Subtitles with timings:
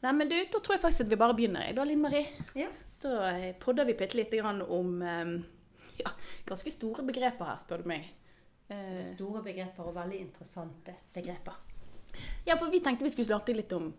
[0.00, 1.66] Nei, men du, Da tror jeg faktisk at vi bare begynner.
[1.66, 2.26] jeg, Da, Linn Marie.
[2.56, 2.68] Ja.
[3.00, 5.34] Da eh, podder vi bitte lite grann om eh,
[6.04, 6.12] ja,
[6.48, 8.08] ganske store begreper her, spør du meg.
[8.70, 11.56] Eh, Store begreper og veldig interessante begreper.
[12.46, 13.92] ja, for vi tenkte vi skulle snakke litt om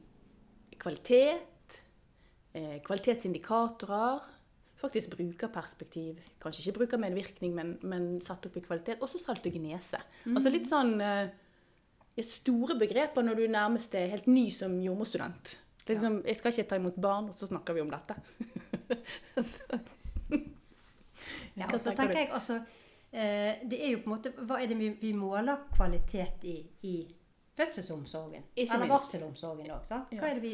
[0.81, 1.77] kvalitet,
[2.53, 4.21] eh, kvalitetsindikatorer,
[4.81, 6.17] faktisk brukerperspektiv.
[6.41, 8.97] Kanskje ikke brukermedvirkning, men, men satt opp i kvalitet.
[9.05, 9.99] Også saltogenese.
[10.33, 10.95] Altså litt sånn
[12.25, 15.53] store begreper når du nærmest er helt ny som jordmorstudent.
[15.87, 18.15] Liksom, Jeg skal ikke ta imot barn, og så snakker vi om dette.
[21.57, 22.59] Ja, og så tenker jeg altså
[23.11, 26.95] Det er jo på en måte Hva er det vi, vi måler kvalitet i i
[27.57, 28.43] fødselsomsorgen?
[28.55, 29.89] Ikke Eller barselomsorgen òg.
[29.91, 30.53] Hva er det vi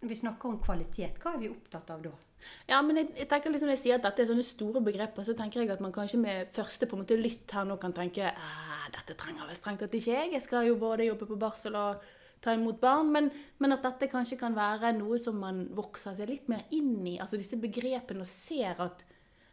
[0.00, 2.10] Når vi snakker om kvalitet, hva er vi opptatt av da?
[2.66, 5.36] Ja, men jeg, jeg tenker liksom jeg sier at dette er sånne store begreper, så
[5.38, 8.32] tenker jeg at man kanskje med første på en måte lytt her nå kan tenke
[8.32, 10.32] «Ah, dette trenger vel strengt tatt ikke jeg.
[10.34, 12.02] Jeg skal jo både jobbe på barsel og
[12.42, 13.12] ta imot barn.
[13.14, 13.30] Men,
[13.62, 17.18] men at dette kanskje kan være noe som man vokser seg litt mer inn i.
[17.22, 19.06] Altså disse begrepene og ser at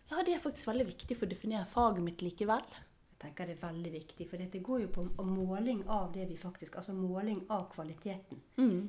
[0.10, 2.66] ja, det er faktisk veldig viktig for å definere faget mitt likevel.
[3.10, 6.38] Jeg tenker det er veldig viktig, for dette går jo på måling av det vi
[6.40, 8.40] faktisk Altså måling av kvaliteten.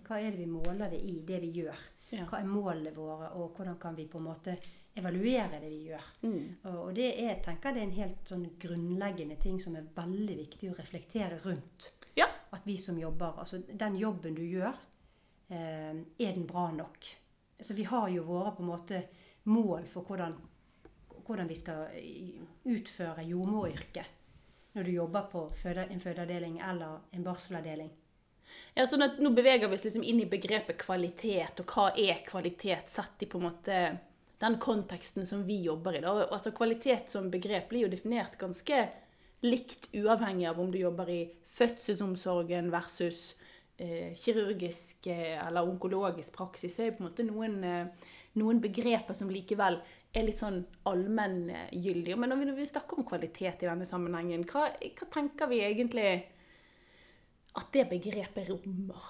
[0.07, 1.81] Hva er det vi måler det i, det vi gjør?
[2.11, 2.25] Ja.
[2.31, 4.57] Hva er målene våre, og hvordan kan vi på en måte
[4.99, 6.07] evaluere det vi gjør?
[6.71, 9.91] Og, og det er, jeg tenker det er en helt sånn grunnleggende ting som er
[9.99, 11.93] veldig viktig å reflektere rundt.
[12.19, 12.31] Ja.
[12.51, 14.75] At vi som jobber Altså den jobben du gjør,
[15.49, 17.07] eh, er den bra nok?
[17.59, 19.03] Altså vi har jo våre på en måte
[19.45, 20.35] mål for hvordan,
[21.27, 21.95] hvordan vi skal
[22.65, 24.17] utføre jordmoryrket
[24.73, 27.91] når du jobber på en fødeavdeling eller en barselavdeling.
[28.75, 32.23] Ja, sånn at Nå beveger vi oss liksom inn i begrepet kvalitet, og hva er
[32.27, 33.81] kvalitet sett i på en måte
[34.41, 36.01] den konteksten som vi jobber i.
[36.01, 36.15] Da.
[36.31, 38.87] Altså Kvalitet som begrep blir jo definert ganske
[39.45, 41.21] likt, uavhengig av om du jobber i
[41.57, 43.35] fødselsomsorgen versus
[43.77, 46.79] eh, kirurgisk eh, eller onkologisk praksis.
[46.79, 49.81] Er jo på en måte noen, eh, noen begreper som likevel
[50.15, 52.19] er litt sånn allmenngyldige.
[52.19, 55.63] Men når vi, når vi snakker om kvalitet i denne sammenhengen, hva, hva tenker vi
[55.67, 56.09] egentlig
[57.59, 59.07] at det begrepet rommer.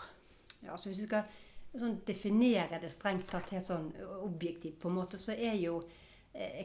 [0.61, 3.91] Ja, altså Hvis vi skal sånn, definere det strengt tatt helt sånn
[4.25, 5.81] objektivt, på en måte, så er jo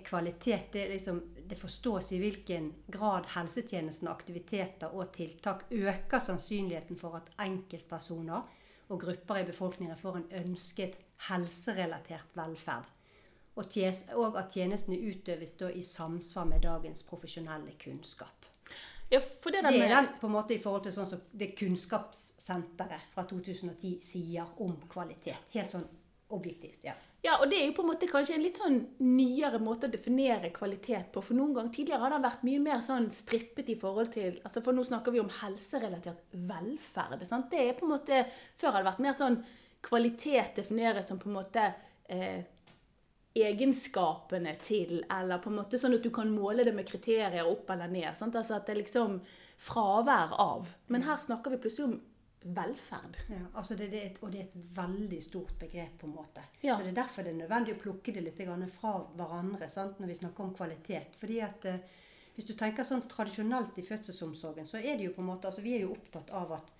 [0.05, 7.17] kvalitet det, liksom, det forstås i hvilken grad helsetjenesten, aktiviteter og tiltak øker sannsynligheten for
[7.17, 8.45] at enkeltpersoner
[8.89, 10.99] og grupper i befolkningen får en ønsket
[11.29, 12.91] helserelatert velferd.
[13.55, 13.71] Og,
[14.13, 18.45] og at tjenestene utøves i samsvar med dagens profesjonelle kunnskap.
[19.11, 23.11] Ja, det, Det er den på en måte i forhold til sånn som det Kunnskapssenteret
[23.13, 25.37] fra 2010 sier om kvalitet.
[25.53, 25.85] Helt sånn
[26.29, 26.83] objektivt.
[26.83, 26.95] ja.
[27.25, 29.93] Ja, og det er jo på en måte kanskje en litt sånn nyere måte å
[29.93, 31.23] definere kvalitet på.
[31.25, 34.61] For noen gang tidligere har den vært mye mer sånn strippet i forhold til altså
[34.61, 37.23] For nå snakker vi om helserelatert velferd.
[37.25, 37.49] Sant?
[37.49, 38.25] Det er på en måte
[38.59, 39.39] Før har det vært mer sånn
[39.85, 41.65] kvalitet defineres som på en måte
[42.13, 42.45] eh,
[43.35, 47.69] egenskapene til, eller på en måte sånn at du kan måle det med kriterier opp
[47.73, 48.13] eller ned.
[48.19, 48.37] Sant?
[48.37, 49.19] Altså at det er liksom
[49.61, 50.69] fravær av.
[50.93, 51.97] Men her snakker vi plutselig om
[52.45, 53.17] velferd.
[53.28, 56.44] Ja, altså det, det et, og det er et veldig stort begrep, på en måte.
[56.61, 56.75] Ja.
[56.75, 58.41] Så Det er derfor det er nødvendig å plukke det litt
[58.75, 61.17] fra hverandre sant, når vi snakker om kvalitet.
[61.19, 62.01] Fordi at eh,
[62.35, 65.61] Hvis du tenker sånn tradisjonelt i fødselsomsorgen, så er det jo på en måte, altså
[65.63, 66.73] vi er jo opptatt av at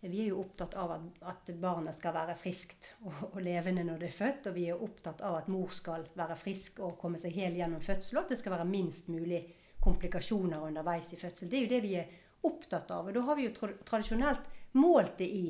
[0.00, 4.00] vi er jo opptatt av at, at barnet skal være friskt og, og levende når
[4.00, 4.48] det er født.
[4.48, 7.84] Og vi er opptatt av at mor skal være frisk og komme seg hel gjennom
[7.84, 8.18] fødsel.
[8.18, 9.42] Og at det skal være minst mulig
[9.84, 11.48] komplikasjoner underveis i fødsel.
[11.48, 12.12] Det er jo det vi er
[12.44, 13.08] opptatt av.
[13.08, 15.46] Og da har vi jo tradisjonelt målt det i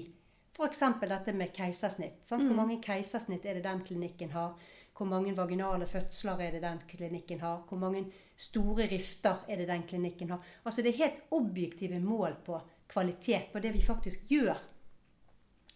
[0.55, 0.83] f.eks.
[1.01, 2.23] dette med keisersnitt.
[2.27, 2.47] Sant?
[2.47, 4.55] Hvor mange keisersnitt er det den klinikken har?
[4.95, 7.65] Hvor mange vaginale fødsler er det den klinikken har?
[7.69, 8.05] Hvor mange
[8.37, 10.45] store rifter er det den klinikken har?
[10.65, 14.61] Altså Det er helt objektive mål på kvalitet på det vi faktisk gjør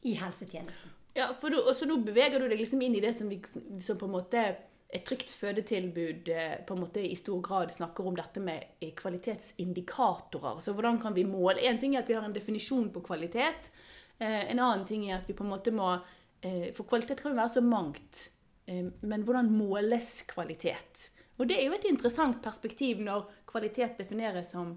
[0.03, 0.91] i helsetjenesten.
[1.17, 3.41] Ja, for du, og så nå beveger du deg liksom inn i det som, vi,
[3.83, 4.45] som på en måte
[4.89, 8.95] et trygt fødetilbud eh, på en måte i stor grad snakker om dette med eh,
[8.97, 10.63] kvalitetsindikatorer.
[10.65, 11.61] Så hvordan kan vi måle?
[11.69, 13.69] En ting er at vi har en definisjon på kvalitet.
[14.17, 15.97] Eh, en annen ting er at vi på en måte må
[16.39, 18.19] For kvalitet kan jo være så mangt.
[18.71, 21.09] Men hvordan måles kvalitet?
[21.35, 24.77] Og det er jo et interessant perspektiv når kvalitet defineres som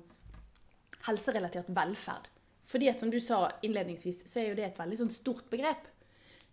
[1.06, 2.26] helserelatert velferd.
[2.66, 5.86] Fordi at som du sa innledningsvis, så er jo det et veldig sånn stort begrep.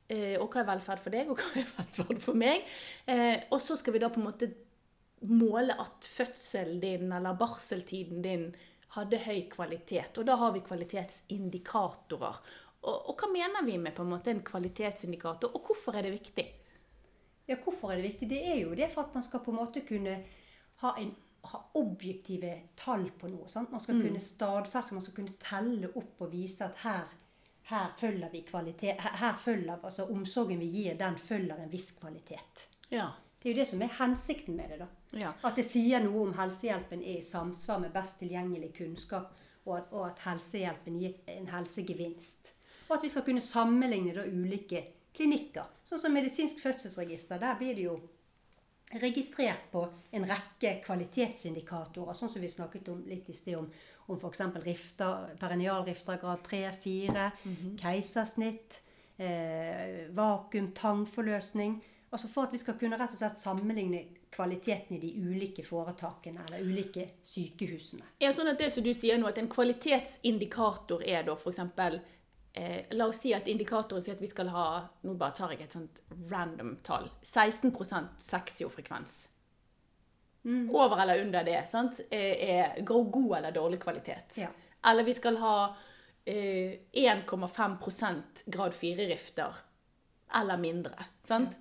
[0.08, 2.64] Eh, og hva er velferd for deg, og hva er velferd for meg?
[3.08, 4.50] Eh, og så skal vi da på en måte
[5.28, 8.48] måle at fødselen din eller barseltiden din
[8.94, 10.16] hadde høy kvalitet.
[10.16, 12.40] Og da har vi kvalitetsindikatorer.
[12.78, 16.14] Og, og hva mener vi med på en måte en kvalitetsindikator, og hvorfor er det
[16.14, 16.46] viktig?
[17.48, 18.28] Ja, hvorfor er det viktig?
[18.30, 20.18] Det er jo det for at man skal på en måte kunne
[20.82, 21.14] ha, en,
[21.50, 23.48] ha objektive tall på noe.
[23.50, 23.72] Sant?
[23.72, 27.08] Man skal kunne stadfeste, man skal kunne telle opp og vise at her,
[27.68, 31.90] her følger vi kvalitet her, her følger, altså Omsorgen vi gir, den følger en viss
[32.00, 32.68] kvalitet.
[32.90, 33.10] Ja.
[33.42, 34.78] Det er jo det som er hensikten med det.
[34.80, 34.86] da.
[35.18, 35.32] Ja.
[35.44, 39.36] At det sier noe om helsehjelpen er i samsvar med best tilgjengelig kunnskap,
[39.68, 42.54] og at, og at helsehjelpen gir en helsegevinst.
[42.88, 44.82] Og at vi skal kunne sammenligne da ulike
[45.14, 45.68] klinikker.
[45.84, 47.38] Sånn som medisinsk fødselsregister.
[47.38, 47.98] Der blir det jo
[48.96, 49.84] registrert på
[50.16, 53.68] en rekke kvalitetsindikatorer, sånn som vi snakket om litt i sted om,
[54.08, 54.40] om f.eks.
[54.64, 57.30] rifter, perinealrifter grad 3-4,
[57.80, 58.80] keisersnitt,
[59.18, 61.78] eh, vakuum, tangforløsning.
[62.10, 66.40] Altså For at vi skal kunne rett og slett sammenligne kvaliteten i de ulike foretakene
[66.46, 68.04] eller ulike sykehusene.
[68.20, 71.58] Ja, sånn at det som du sier nå, at en kvalitetsindikator er da f.eks.
[72.54, 74.66] eh, La oss si at indikatoren sier at vi skal ha
[75.04, 76.00] Nå bare tar jeg et sånt
[76.30, 77.10] random tall.
[77.22, 77.72] 16
[80.48, 80.74] sexio-frekvens.
[80.74, 82.00] Over eller under det sant?
[82.10, 84.34] Er god god eller dårlig kvalitet.
[84.34, 84.48] Ja.
[84.86, 85.76] Eller vi skal ha
[86.24, 89.54] eh, 1,5 grad 4-rifter
[90.34, 91.04] eller mindre.
[91.24, 91.56] sant?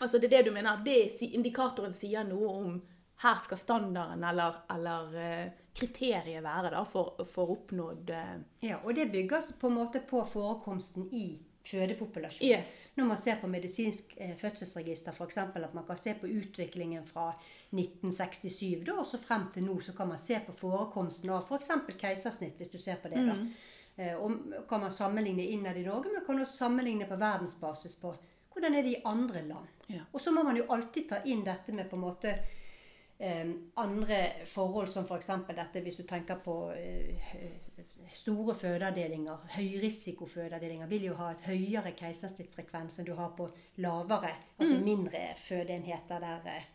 [0.00, 2.80] Altså det er det du mener, at det, indikatoren sier noe om
[3.22, 8.34] her skal standarden eller, eller eh, kriteriet være da, for, for oppnådd eh,
[8.66, 11.26] Ja, Og det bygger på en måte på forekomsten i
[11.64, 12.58] fødepopulasjonen.
[12.58, 12.72] Yes.
[12.96, 15.38] Når man ser på medisinsk eh, fødselsregister, f.eks.
[15.38, 17.30] at man kan se på utviklingen fra
[17.70, 21.70] 1967 da, og så frem til nå, så kan man se på forekomsten av f.eks.
[22.00, 23.26] keisersnitt, hvis du ser på det.
[23.28, 23.38] da.
[23.96, 28.14] Eh, og kan man sammenligne innad i Norge, men kan også sammenligne på verdensbasis på
[28.52, 29.68] hvordan er det i andre land.
[29.88, 30.02] Ja.
[30.12, 32.34] Og så må man jo alltid ta inn dette med på en måte
[33.78, 34.18] andre
[34.50, 35.30] forhold, som f.eks.
[35.54, 37.32] dette hvis du tenker på eh,
[38.14, 43.48] store fødeavdelinger, høyrisikofødeavdelinger, vil jo ha et høyere keisersnittfrekvens enn du har på
[43.84, 46.70] lavere, altså mindre fødeenheter der eh,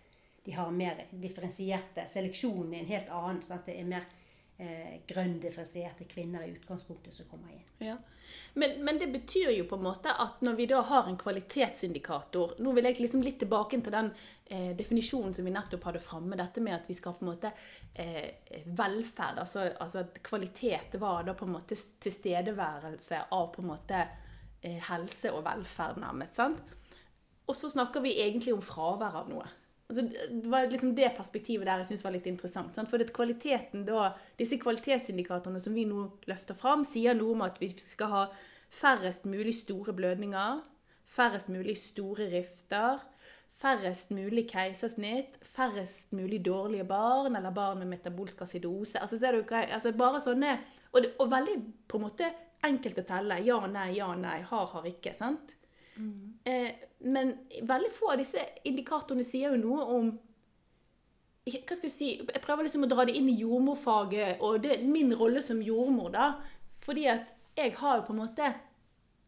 [0.47, 3.41] de har mer differensierte Seleksjonen er en helt annen.
[3.43, 4.05] sånn at Det er mer
[4.57, 7.65] eh, grønndifferensierte kvinner i utgangspunktet som kommer inn.
[7.87, 7.97] Ja.
[8.53, 12.57] Men, men det betyr jo på en måte at når vi da har en kvalitetsindikator
[12.59, 14.09] Nå vil jeg liksom litt tilbake til den
[14.45, 16.39] eh, definisjonen som vi nettopp hadde framme.
[16.39, 17.53] Dette med at vi skal på en måte
[17.93, 23.71] eh, velferd, altså, altså at kvalitet var da på en måte tilstedeværelse av på en
[23.71, 26.35] måte eh, helse og velferd, nærmest.
[26.41, 26.75] sant?
[27.47, 29.47] Og så snakker vi egentlig om fravær av noe.
[29.87, 32.75] Altså, det var liksom det perspektivet der jeg synes var litt interessant.
[32.75, 32.89] Sant?
[32.91, 37.69] For kvaliteten da, disse kvalitetsindikatorene som vi nå løfter fram, sier noe om at vi
[37.71, 38.23] skal ha
[38.67, 40.59] færrest mulig store blødninger,
[41.07, 42.99] færrest mulig store rifter,
[43.57, 48.99] færrest mulig keisersnitt, færrest mulig dårlige barn eller barn med metabolsk acidose.
[48.99, 50.57] Altså, ser du, hva altså bare sånne,
[50.91, 51.55] og, det, og veldig
[51.87, 52.29] på en måte
[52.67, 53.39] enkelt å telle.
[53.45, 55.15] Ja, nei, ja, nei, har, har ikke.
[55.17, 55.55] sant?
[56.45, 60.13] Eh, men veldig få av disse indikatorene sier jo noe om
[61.47, 64.73] Hva skal jeg si Jeg prøver liksom å dra det inn i jordmorfaget og det
[64.75, 66.09] er min rolle som jordmor.
[66.11, 66.33] da,
[66.83, 68.53] Fordi at jeg har jo på en måte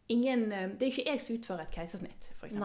[0.10, 2.56] ingen eh, Det er ikke jeg som utfører et keisersnitt, f.eks.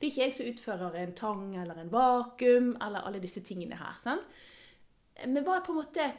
[0.00, 3.76] Det er ikke jeg som utfører en tang eller en vakuum eller alle disse tingene
[3.76, 4.00] her.
[4.02, 4.24] sant?
[5.26, 6.10] Men hva er på en måte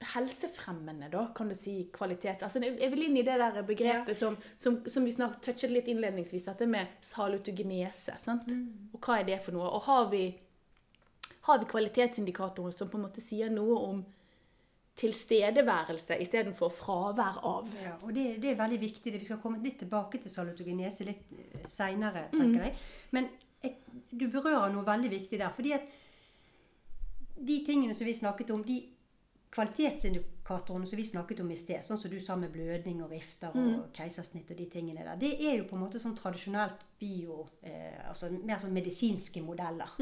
[0.00, 2.42] helsefremmende, da, kan du si, kvalitets...
[2.42, 5.90] Altså, jeg vil inn i det der begrepet som, som, som vi snart touchet litt
[5.92, 8.16] innledningsvis, dette med salutogenese.
[8.24, 8.48] sant?
[8.94, 9.66] Og hva er det for noe?
[9.68, 10.22] Og har vi,
[11.48, 14.00] har vi kvalitetsindikatorer som på en måte sier noe om
[15.00, 17.68] tilstedeværelse istedenfor fravær av?
[17.84, 19.12] Ja, og det, det er veldig viktig.
[19.18, 22.78] Vi skal komme litt tilbake til salutogenese litt seinere, tenker jeg.
[23.16, 23.28] Men
[23.60, 23.76] jeg,
[24.16, 25.52] du berører noe veldig viktig der.
[25.52, 25.92] fordi at
[27.40, 28.80] de tingene som vi snakket om, de
[29.50, 33.54] kvalitetsindikatorene som vi snakket om i sted, sånn som du sa med blødning og rifter
[33.54, 37.42] og keisersnitt og de tingene der, det er jo på en måte sånn tradisjonelt bio...
[37.62, 39.96] Eh, altså mer sånn medisinske modeller.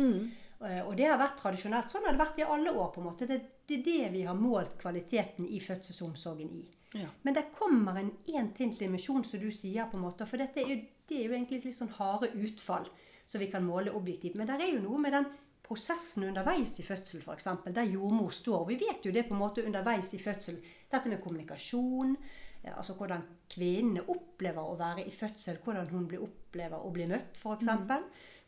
[0.61, 1.93] Eh, og det har vært tradisjonelt.
[1.93, 2.91] Sånn har det vært i alle år.
[2.93, 3.29] på en måte.
[3.31, 6.65] Det, det er det vi har målt kvaliteten i fødselsomsorgen i.
[6.97, 7.09] Ja.
[7.23, 10.27] Men det kommer en én til dimensjon, som du sier, på en måte.
[10.29, 12.89] For dette er jo, det er jo egentlig litt sånn harde utfall
[13.29, 14.39] som vi kan måle objektivt.
[14.41, 15.29] Men det er jo noe med den
[15.69, 18.65] prosessen underveis i fødsel, f.eks., der jordmor står.
[18.71, 20.57] Vi vet jo det på en måte underveis i fødsel.
[20.89, 22.17] Dette med kommunikasjon,
[22.63, 27.09] eh, altså hvordan kvinnene opplever å være i fødsel, hvordan hun blir opplever å bli
[27.11, 27.69] møtt, f.eks.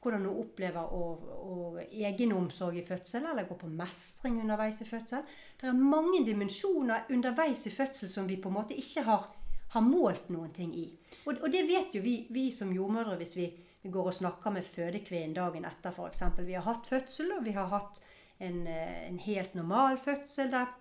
[0.01, 1.03] Hvordan hun opplever å,
[1.45, 1.57] å
[1.93, 5.27] egenomsorg i fødsel, eller gå på mestring underveis i fødsel.
[5.61, 9.29] Det er mange dimensjoner underveis i fødsel som vi på en måte ikke har,
[9.75, 10.87] har målt noen ting i.
[11.27, 13.51] Og, og det vet jo vi, vi som jordmødre hvis vi,
[13.83, 16.23] vi går og snakker med fødekvinnen dagen etter f.eks.
[16.39, 18.01] Vi har hatt fødsel, og vi har hatt
[18.39, 20.77] en, eh, en helt normal fødsel der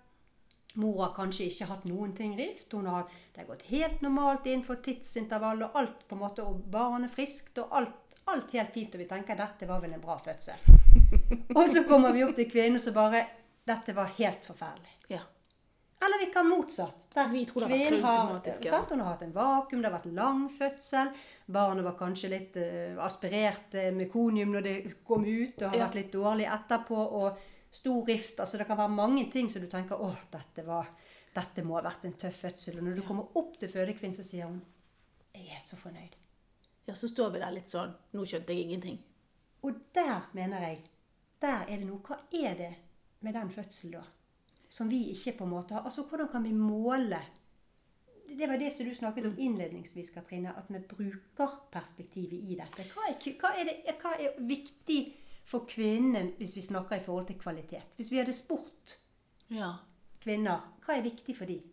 [0.77, 2.74] Mor har kanskje ikke hatt noen ting rift.
[2.77, 6.60] Hun har, det har gått helt normalt innenfor tidsintervall, og alt på en måte, og
[6.70, 8.94] barnet friskt, og alt, alt helt fint.
[8.94, 10.62] Og vi tenker dette var vel en bra fødsel.
[11.58, 13.25] og så kommer vi opp til kvinnen, så bare
[13.70, 14.94] Dette var helt forferdelig.
[15.12, 15.20] Ja.
[16.00, 17.08] Eller vi kan motsatt.
[17.13, 18.91] Der Vi tror det har vært har, sant?
[18.94, 21.12] Hun har hatt en vakuum, det har vært lang fødsel.
[21.51, 25.77] Barnet var kanskje litt uh, aspirert eh, med konium når det kom ut, og har
[25.77, 25.86] Ja.
[25.88, 26.96] vært litt dårlig etterpå.
[27.20, 27.38] Og
[27.72, 28.39] stor rift.
[28.39, 30.88] Altså det kan være mange ting som du tenker åh, dette, var,
[31.36, 32.79] dette må ha vært en tøff fødsel.
[32.79, 34.62] Og når du kommer opp til fødekvinnen, så sier hun
[35.36, 36.15] jeg er så fornøyd.
[36.88, 38.98] Ja, så står vi der litt sånn Nå skjønte jeg ingenting.
[39.62, 40.79] Og der mener jeg
[41.41, 42.01] Der er det noe.
[42.03, 42.72] Hva er det
[43.22, 44.01] med den fødselen, da?
[44.69, 47.17] Som vi ikke på en måte har Altså, hvordan kan vi måle
[48.38, 50.53] Det var det som du snakket om innledningsvis, Katrine.
[50.57, 52.85] At vi bruker perspektivet i dette.
[52.93, 54.99] Hva er, hva er, det, hva er viktig
[55.49, 57.95] for kvinnen hvis vi snakker i forhold til kvalitet?
[57.97, 58.97] Hvis vi hadde spurt
[59.49, 59.71] Ja.
[60.21, 61.63] kvinner, hva er viktig for dem?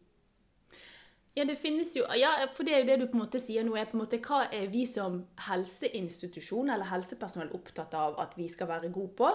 [1.36, 3.64] Ja, det finnes jo Ja, for det er jo det du på en måte sier
[3.64, 8.32] nå, er på en måte hva er vi som helseinstitusjon eller helsepersonell opptatt av at
[8.38, 9.28] vi skal være gode på?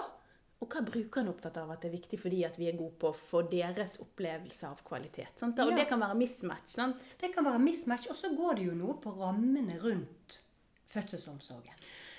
[0.62, 2.94] Og hva er brukerne opptatt av at det er viktig fordi at vi er gode
[3.02, 5.32] på for deres opplevelse av kvalitet?
[5.40, 5.58] Sant?
[5.58, 5.76] Og Ja.
[5.76, 6.68] det kan være mismatch.
[6.76, 7.02] sant?
[7.20, 10.38] Det kan være mismatch, og så går det jo noe på rammene rundt
[10.86, 11.74] fødselsomsorgen.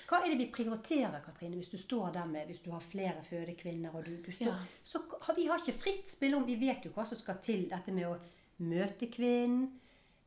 [0.08, 3.22] Hva er det vi prioriterer, Katrine, hvis du står der med, hvis du har flere
[3.24, 4.58] fødekvinner, og du, du står, Ja.
[4.84, 7.68] så har vi har ikke fritt spill om, vi vet jo hva som skal til,
[7.70, 8.18] dette med å
[8.58, 9.70] møte kvinnen,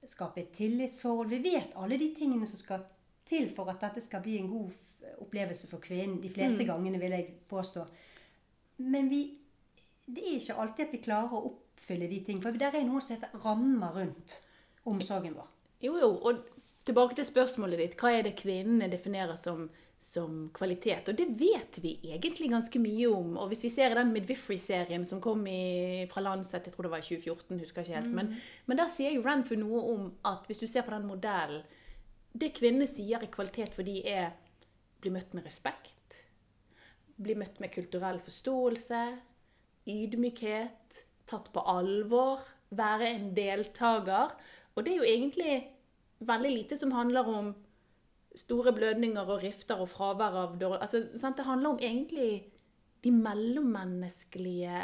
[0.03, 2.85] skape et tillitsforhold, vi vet alle de tingene som skal
[3.27, 4.71] til for at dette skal bli en god
[5.23, 7.85] opplevelse for kvinnen, de fleste gangene vil jeg påstå.
[8.87, 9.21] Men vi,
[10.05, 13.01] det er ikke alltid at vi klarer å oppfylle de ting, for der er noe
[13.03, 14.39] som heter rammer rundt
[14.87, 15.49] omsorgen vår.
[15.83, 16.13] Jo, jo.
[16.29, 16.45] Og
[16.87, 17.99] tilbake til spørsmålet ditt.
[17.99, 19.67] Hva er det kvinnene definerer som,
[20.01, 21.09] som kvalitet?
[21.11, 23.35] Og det vet vi egentlig ganske mye om.
[23.41, 27.03] Og hvis vi ser den Midwifery-serien som kom i, fra Lancet, jeg tror det var
[27.03, 28.31] i 2014, husker jeg ikke helt, men,
[28.69, 31.65] men der sier jo Ranford noe om at hvis du ser på den modellen
[32.37, 34.35] Det kvinnene sier er kvalitet for de er
[35.01, 36.19] bli møtt med respekt,
[37.17, 39.01] bli møtt med kulturell forståelse,
[39.89, 44.35] ydmykhet, tatt på alvor, være en deltaker.
[44.75, 45.55] Og det er jo egentlig
[46.27, 47.53] veldig lite som handler om
[48.37, 51.03] store blødninger og rifter og fravær av dårlig altså?
[51.09, 52.31] Det handler om egentlig
[53.05, 54.81] de mellommenneskelige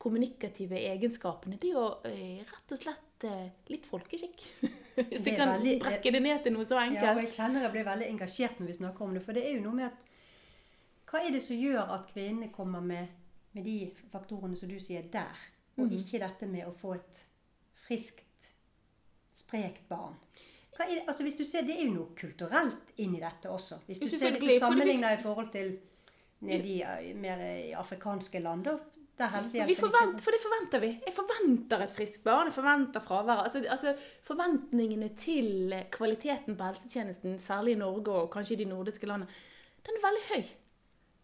[0.00, 1.56] kommunikative egenskapene.
[1.60, 4.42] Det er jo eh, rett og slett eh, litt folkeskikk.
[5.00, 7.04] Hvis jeg kan veldig- brekke det ned til noe så enkelt.
[7.04, 9.22] Ja, og jeg kjenner jeg blir veldig engasjert når vi snakker om det.
[9.24, 10.06] For det er jo noe med at
[11.10, 13.08] Hva er det som gjør at kvinnene kommer med,
[13.52, 15.40] med de faktorene som du sier der,
[15.74, 15.96] og mm.
[15.96, 17.22] ikke dette med å få et
[17.88, 18.52] friskt,
[19.34, 20.14] sprekt barn?
[20.78, 21.02] Det?
[21.08, 23.82] Altså hvis du ser, Det er jo noe kulturelt inni dette også.
[23.86, 25.74] Hvis du, ser, hvis du sammenligner i forhold til
[26.46, 27.42] nede i eh, mer
[27.76, 28.78] afrikanske land, da,
[29.62, 30.90] er forvent, for det forventer vi.
[31.06, 32.48] Jeg forventer et friskt barn.
[32.48, 33.44] Jeg forventer fravær.
[33.44, 33.94] Altså, altså,
[34.26, 39.30] forventningene til kvaliteten på helsetjenesten, særlig i Norge og kanskje i de nordiske landene,
[39.86, 40.54] den er veldig høy.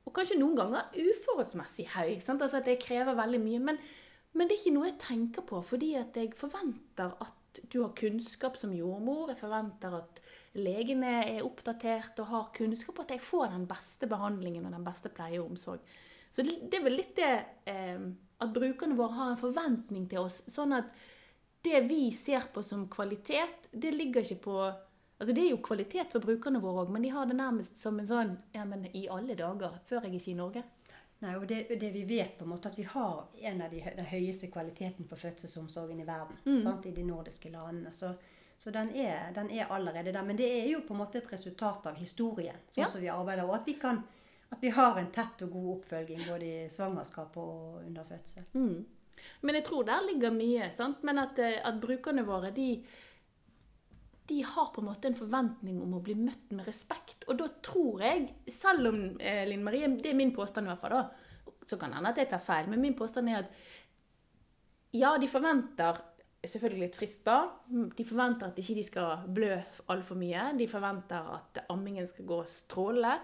[0.06, 2.18] Og kanskje noen ganger uforholdsmessig høy.
[2.24, 2.44] Sant?
[2.44, 3.62] Altså at det krever veldig mye.
[3.70, 3.80] Men,
[4.36, 7.94] men det er ikke noe jeg tenker på, fordi at jeg forventer at du har
[7.96, 9.30] kunnskap som jordmor.
[9.32, 10.20] Jeg forventer at
[10.56, 14.84] legene er oppdatert og har kunnskap og at jeg får den beste behandlingen og den
[14.86, 15.96] beste pleie og omsorg.
[16.36, 17.32] Så det, det er vel litt det
[17.72, 18.00] eh,
[18.44, 20.42] at brukerne våre har en forventning til oss.
[20.52, 20.90] Sånn at
[21.64, 24.58] det vi ser på som kvalitet, det ligger ikke på
[25.16, 27.96] Altså Det er jo kvalitet for brukerne våre òg, men de har det nærmest som
[27.96, 30.62] en sånn Ja, men i alle dager, før jeg ikke er i Norge.
[31.24, 33.80] Nei, og det, det vi vet på en måte at vi har en av de,
[33.96, 36.36] den høyeste kvaliteten på fødselsomsorgen i verden.
[36.44, 36.58] Mm.
[36.60, 36.84] Sant?
[36.84, 37.94] I de nordiske landene.
[37.96, 38.10] Så,
[38.60, 40.26] så den, er, den er allerede der.
[40.28, 42.90] Men det er jo på en måte et resultat av historien, sånn Ja.
[42.92, 43.48] som vi arbeider.
[43.48, 44.02] Og at vi, kan,
[44.54, 48.46] at vi har en tett og god oppfølging både i svangerskap og under fødsel.
[48.54, 48.84] Mm.
[49.42, 50.70] Men jeg tror der ligger mye.
[50.70, 51.02] sant?
[51.02, 52.84] Men at, eh, at brukerne våre de,
[54.28, 57.24] de har på en måte en forventning om å bli møtt med respekt.
[57.28, 60.84] Og da tror jeg, selv om eh, Linn Marie, det er min påstand i hvert
[60.84, 63.64] fall, da, så kan hende at jeg tar feil, men min påstand er at
[64.94, 65.98] ja, de forventer
[66.46, 67.88] selvfølgelig et friskt barn.
[67.96, 69.56] De forventer at ikke de skal blø
[69.92, 70.52] altfor mye.
[70.58, 73.18] De forventer at ammingen skal gå strålende.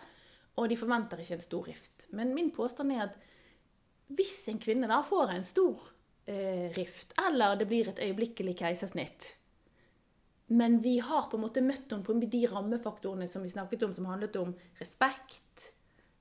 [0.60, 2.08] Og de forventer ikke en stor rift.
[2.12, 3.20] Men min påstand er at
[4.12, 5.86] hvis en kvinne da får en stor
[6.28, 9.30] eh, rift, eller det blir et øyeblikkelig keisersnitt,
[10.52, 13.94] men vi har på en måte møtt henne på de rammefaktorene som vi snakket om,
[13.96, 15.70] som handlet om respekt,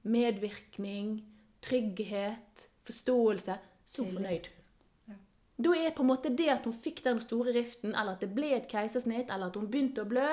[0.08, 1.18] medvirkning,
[1.62, 3.58] trygghet, forståelse,
[3.92, 4.48] så fornøyd.
[5.62, 8.32] Da er på en måte det at hun fikk den store riften, eller at det
[8.34, 10.30] ble et keisersnitt, eller at hun begynte å blø,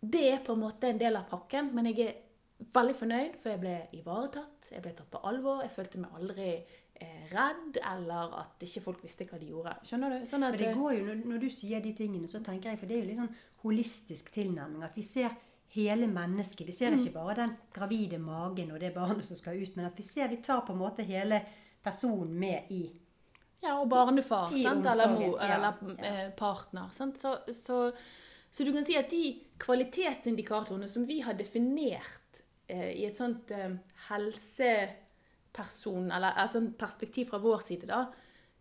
[0.00, 1.70] det er på en måte en del av pakken.
[1.74, 2.16] Men jeg er
[2.58, 5.62] veldig fornøyd, for jeg ble ivaretatt, jeg ble tatt på alvor.
[5.64, 9.76] Jeg følte meg aldri eh, redd, eller at ikke folk visste hva de gjorde.
[9.88, 10.24] Skjønner du?
[10.30, 12.90] Sånn For det går jo, når, når du sier de tingene, så tenker jeg, for
[12.90, 14.84] det er jo litt sånn holistisk tilnærming.
[14.86, 15.36] At vi ser
[15.74, 16.66] hele mennesket.
[16.66, 19.98] Vi ser ikke bare den gravide magen og det barnet som skal ut, men at
[19.98, 21.42] vi ser, vi tar på en måte hele
[21.84, 22.86] personen med i
[23.60, 24.86] Ja, og barnefar, I sant?
[24.86, 26.04] eller mor, ja, eller ja.
[26.06, 26.90] eh, partner.
[26.96, 27.18] Sant?
[27.18, 27.90] Så, så,
[28.50, 32.27] så du kan si at de kvalitetsindikatorene som vi har definert eh,
[32.68, 38.06] i et sånt eh, helseperson, eller et sånt perspektiv fra vår side, da,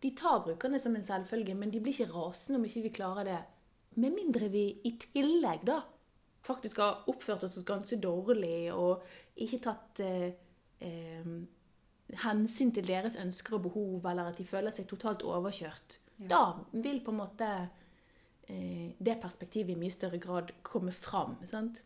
[0.03, 3.27] de tar brukerne som en selvfølge, men de blir ikke rasende om ikke vi klarer
[3.27, 3.41] det.
[3.97, 5.81] Med mindre vi i tillegg da
[6.47, 9.03] faktisk har oppført oss ganske dårlig og
[9.43, 10.29] ikke tatt eh,
[10.85, 11.31] eh,
[12.23, 15.97] hensyn til deres ønsker og behov, eller at de føler seg totalt overkjørt.
[16.21, 16.29] Ja.
[16.29, 17.49] Da vil på en måte
[18.47, 21.35] eh, det perspektivet i mye større grad komme fram.
[21.49, 21.81] Sant?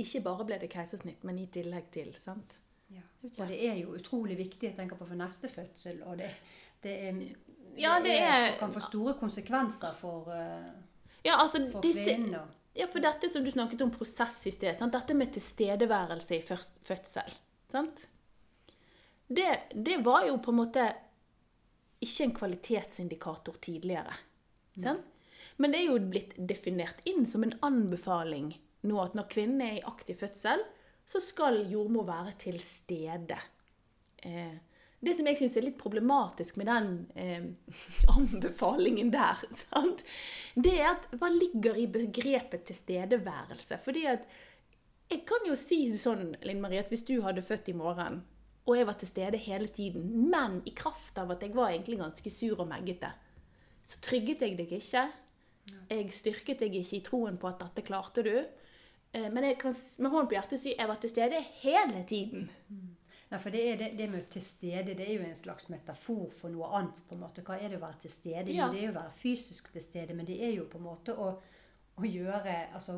[0.00, 2.12] Ikke bare ble det keisersnitt, men i tillegg til.
[2.24, 2.54] sant?
[2.90, 3.02] Ja.
[3.22, 6.00] Og det er jo utrolig viktig jeg tenker på for neste fødsel.
[6.08, 6.30] Og det,
[6.82, 7.20] det, er,
[7.78, 10.70] Ja, det er- kan få store konsekvenser for, eh,
[11.24, 14.92] Ja, altså, for og- Ja, for dette som du snakket om prosess i sted, sant?
[14.92, 17.34] dette med tilstedeværelse i fødsel,
[17.70, 18.06] sant?
[19.28, 20.94] Det, det var jo på en måte
[22.02, 24.14] ikke en kvalitetsindikator tidligere.
[24.82, 25.04] Sant?
[25.58, 28.54] Men det er jo blitt definert inn som en anbefaling
[28.86, 30.64] nå at når kvinnen er i aktiv fødsel,
[31.10, 33.38] så skal jordmor være til stede.
[34.22, 34.58] Eh,
[35.00, 37.46] det som jeg syns er litt problematisk med den eh,
[38.16, 40.04] anbefalingen der, sant?
[40.54, 43.80] det er at hva ligger i begrepet tilstedeværelse?
[43.84, 44.28] Fordi at
[45.10, 48.20] jeg kan jo si sånn, Linn Marie, at hvis du hadde født i morgen,
[48.68, 51.98] og jeg var til stede hele tiden, men i kraft av at jeg var egentlig
[51.98, 53.10] ganske sur og meggete,
[53.90, 55.08] så trygget jeg deg ikke.
[55.90, 58.34] Jeg styrket deg ikke i troen på at dette klarte du.
[59.14, 62.50] Eh, Men jeg kan med hånden på hjertet si jeg var til stede hele tiden.
[63.30, 66.50] Nei, for det, det, det med til stede, det er jo en slags metafor for
[66.50, 67.02] noe annet.
[67.08, 67.42] på en måte.
[67.46, 68.50] Hva er det å være til stede?
[68.50, 68.66] Ja.
[68.66, 70.84] Jo, det er jo å være fysisk til stede, men det er jo på en
[70.88, 71.28] måte å,
[71.96, 72.96] å gjøre Altså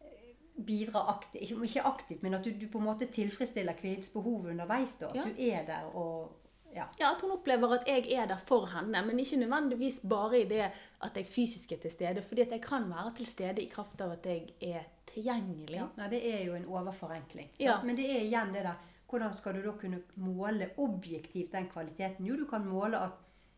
[0.00, 1.42] eh, bidra aktivt.
[1.50, 4.96] Ikke, ikke aktivt, men at du, du på en måte tilfredsstiller kvinnens behov underveis.
[5.00, 5.08] da.
[5.12, 5.24] At Ja.
[5.24, 6.36] du er der og
[6.74, 6.84] Ja.
[7.00, 10.44] Ja, At hun opplever at jeg er der for henne, men ikke nødvendigvis bare i
[10.48, 10.68] det
[11.02, 12.22] at jeg fysisk er til stede.
[12.22, 15.74] Fordi at jeg kan være til stede i kraft av at jeg er tilgjengelig.
[15.80, 17.50] Ja, nei, det er jo en overforenkling.
[17.60, 17.80] Ja.
[17.84, 22.26] Men det er igjen det der Hvordan skal du da kunne måle objektivt den kvaliteten?
[22.28, 23.16] Jo, du kan måle at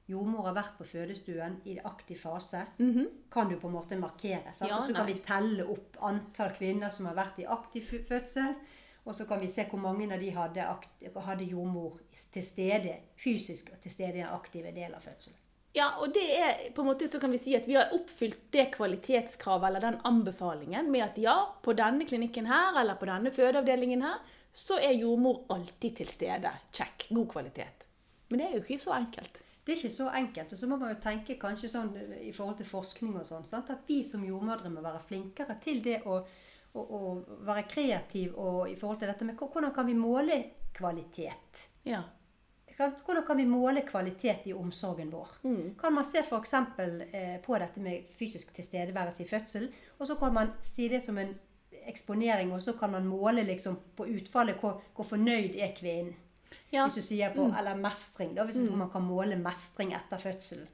[0.09, 2.63] jordmor har vært på fødestuen i aktiv fase.
[3.33, 4.49] Kan du på en måte markere.
[4.65, 8.55] Ja, og så kan vi telle opp antall kvinner som har vært i aktiv fødsel.
[9.03, 10.67] Og så kan vi se hvor mange av de hadde,
[11.27, 15.39] hadde jordmor til stede fysisk til stede i den aktive delen av fødselen.
[15.73, 18.51] Ja, og det er på en måte så kan vi si at vi har oppfylt
[18.53, 23.33] det kvalitetskravet eller den anbefalingen med at ja, på denne klinikken her eller på denne
[23.33, 24.19] fødeavdelingen her,
[24.53, 26.53] så er jordmor alltid til stede.
[26.77, 27.07] Check.
[27.09, 27.87] God kvalitet.
[28.29, 29.41] Men det er jo ikke så enkelt.
[29.65, 30.53] Det er ikke så enkelt.
[30.53, 33.49] Og så må man jo tenke kanskje sånn eh, i forhold til forskning og sånn,
[33.57, 36.21] at vi som jordmødre må være flinkere til det å,
[36.73, 37.01] å, å
[37.47, 40.39] være kreativ og i forhold til dette med hvordan kan vi måle
[40.73, 41.67] kvalitet?
[41.85, 42.03] Ja.
[42.77, 45.29] Hvordan kan vi måle kvalitet i omsorgen vår?
[45.45, 45.75] Mm.
[45.79, 46.55] Kan man se f.eks.
[46.55, 51.19] Eh, på dette med fysisk tilstedeværelse i fødsel, og så kan man si det som
[51.21, 51.35] en
[51.87, 56.15] eksponering, og så kan man måle liksom på utfallet hvor, hvor fornøyd er kvinnen.
[56.73, 56.87] Ja.
[56.87, 60.69] Hvis du sier på, Eller mestring, da, hvis man kan måle mestring etter fødselen.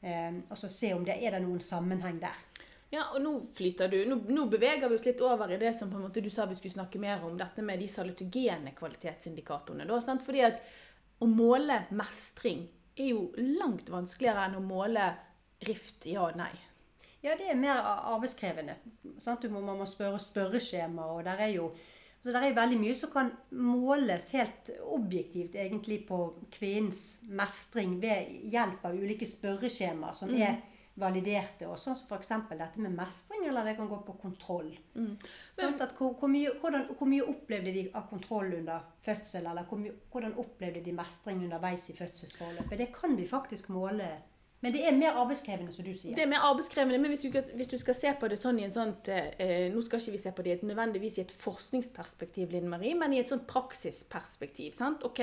[0.00, 2.38] Eh, og så se om det er det noen sammenheng der.
[2.90, 3.98] Ja, og nå flyter du.
[4.08, 6.46] Nå, nå beveger vi oss litt over i det som på en måte du sa
[6.48, 9.84] vi skulle snakke mer om, dette med de salutogene kvalitetsindikatorene.
[9.88, 10.24] Da, sant?
[10.24, 10.62] Fordi at
[11.20, 12.64] å måle mestring
[12.98, 15.10] er jo langt vanskeligere enn å måle
[15.68, 16.54] rift ja og nei.
[17.20, 18.78] Ja, det er mer arbeidskrevende.
[19.18, 19.42] Sant?
[19.42, 21.72] Du må, man må spørre spørreskjema, og der er jo
[22.18, 26.18] så der er veldig mye som kan måles helt objektivt egentlig på
[26.50, 30.58] kvinnens mestring ved hjelp av ulike spørreskjemaer som er
[30.98, 31.68] validerte.
[31.68, 32.32] og Sånn som f.eks.
[32.50, 34.70] dette med mestring, eller det kan gå på kontroll.
[35.56, 39.68] Sånn at hvor, hvor, mye, hvordan, hvor mye opplevde de av kontroll under fødsel, eller
[39.68, 42.78] hvor mye, hvordan opplevde de mestring underveis i fødselsforløpet?
[42.78, 44.10] Det kan vi faktisk måle.
[44.60, 46.16] Men det er mer arbeidskrevende, som du sier.
[46.16, 48.64] Det er mer arbeidskrevende, men hvis du, hvis du skal se på det sånn i
[48.66, 52.50] en sånt eh, Nå skal ikke vi se på det et- nødvendigvis i et forskningsperspektiv,
[52.50, 54.74] Linn Marie, men i et sånt praksisperspektiv.
[54.74, 55.04] sant?
[55.06, 55.20] Ok,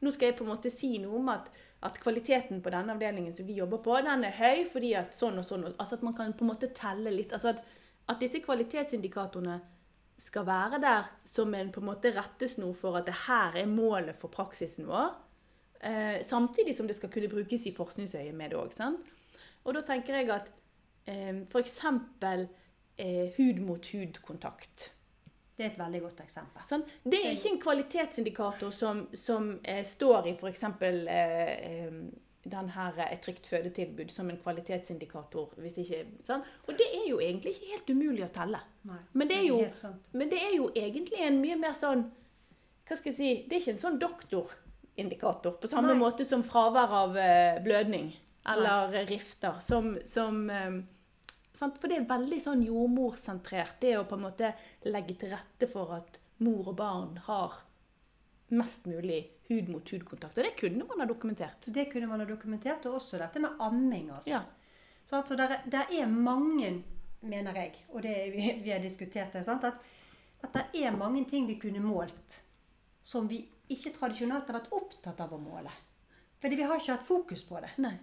[0.00, 1.50] Nå skal jeg på en måte si noe om at,
[1.82, 5.38] at kvaliteten på denne avdelingen som vi jobber på, den er høy fordi at sånn
[5.38, 5.68] og sånn.
[5.78, 7.32] altså At man kan på en måte telle litt.
[7.36, 7.64] altså At,
[8.08, 9.60] at disse kvalitetsindikatorene
[10.18, 14.16] skal være der som en på en måte rettesnor for at det her er målet
[14.16, 15.12] for praksisen vår.
[15.80, 18.78] Eh, samtidig som det skal kunne brukes i forskningsøyemed òg.
[19.64, 20.52] Og da tenker jeg at
[21.06, 21.80] eh, f.eks.
[22.98, 24.92] Eh, hud mot hud-kontakt.
[25.58, 26.62] Det er et veldig godt eksempel.
[26.70, 26.84] Sånn?
[27.02, 30.64] Det er ikke en kvalitetsindikator som, som eh, står i f.eks.
[30.86, 31.94] Eh, eh,
[32.48, 35.56] den her eh, et trygt fødetilbud som en kvalitetsindikator.
[35.62, 36.44] Hvis ikke, sånn?
[36.66, 38.62] Og det er jo egentlig ikke helt umulig å telle.
[38.88, 39.58] Nei, Men det jo,
[40.14, 42.06] men det er jo egentlig en mye mer sånn
[42.88, 44.54] Hva skal jeg si Det er ikke en sånn doktor
[44.98, 45.52] kvalitetsindikator.
[45.60, 45.98] På samme Nei.
[45.98, 48.10] måte som fravær av eh, blødning
[48.48, 49.04] eller Nei.
[49.06, 49.60] rifter.
[49.66, 50.78] Som, som eh,
[51.58, 51.78] sant?
[51.80, 54.52] For det er veldig sånn jordmorsentrert, det å på en måte
[54.88, 57.52] legge til rette for at mor og barn har
[58.50, 60.38] mest mulig hud-mot-hud-kontakt.
[60.38, 61.66] Og det kunne man ha dokumentert.
[61.66, 64.10] Det kunne man ha dokumentert, og også dette med amming.
[64.10, 64.30] altså.
[64.30, 64.42] Ja.
[65.04, 66.82] Så altså, der, er- der er mange,
[67.20, 69.64] mener jeg, og det er vi, vi har diskutert det, sant?
[69.64, 69.74] At,
[70.44, 72.42] at det er mange ting vi kunne målt
[73.02, 75.70] som vi ikke tradisjonelt har vært opptatt av å måle.
[76.40, 77.70] Fordi vi har ikke hatt fokus på det.
[77.82, 77.96] Nei.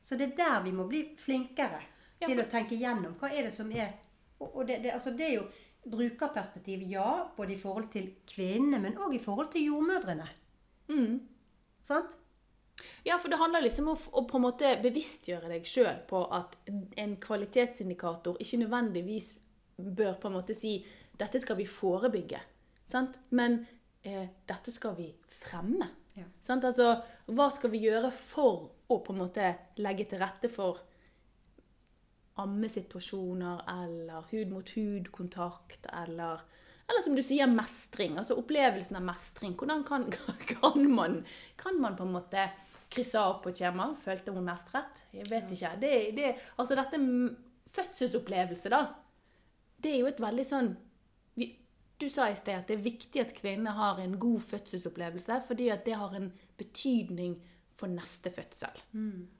[0.00, 1.80] Så det er der vi må bli flinkere
[2.20, 3.92] Ja, til for- å tenke gjennom hva er det som er
[4.40, 5.44] Og, det, det, altså det er jo
[5.88, 10.26] brukerperspektiv, ja, både i forhold til kvinnene, men òg i forhold til jordmødrene.
[10.88, 11.20] Mm.
[11.82, 12.16] Sant?
[13.06, 16.56] Ja, for det handler liksom om å på en måte bevisstgjøre deg sjøl på at
[16.96, 19.34] en kvalitetsindikator ikke nødvendigvis
[19.78, 20.78] bør på en måte si
[21.18, 22.40] dette skal vi forebygge,
[22.90, 23.14] sant?
[23.30, 23.60] men
[24.04, 25.10] eh, dette skal vi
[25.42, 25.88] fremme.
[26.14, 26.26] Ja.
[26.46, 26.64] Sant?
[26.64, 26.94] Altså,
[27.26, 29.50] hva skal vi gjøre for å på en måte
[29.82, 30.84] legge til rette for
[32.42, 36.42] ammesituasjoner eller hud-mot-hud-kontakt eller
[36.84, 38.18] eller som du sier, mestring.
[38.20, 39.54] Altså opplevelsen av mestring.
[39.56, 40.02] Hvordan kan,
[40.52, 41.22] kan, man,
[41.56, 42.42] kan man på en måte
[42.92, 43.86] krysse av på et skjema?
[44.04, 45.00] Følte hun mestret?
[45.14, 45.70] Jeg vet ikke.
[45.80, 47.00] Det, det, altså dette
[47.74, 48.82] fødselsopplevelse, da.
[49.80, 50.74] Det er jo et veldig sånn
[52.00, 55.68] Du sa i sted at det er viktig at kvinner har en god fødselsopplevelse, fordi
[55.68, 57.36] at det har en betydning
[57.74, 58.82] for neste fødsel.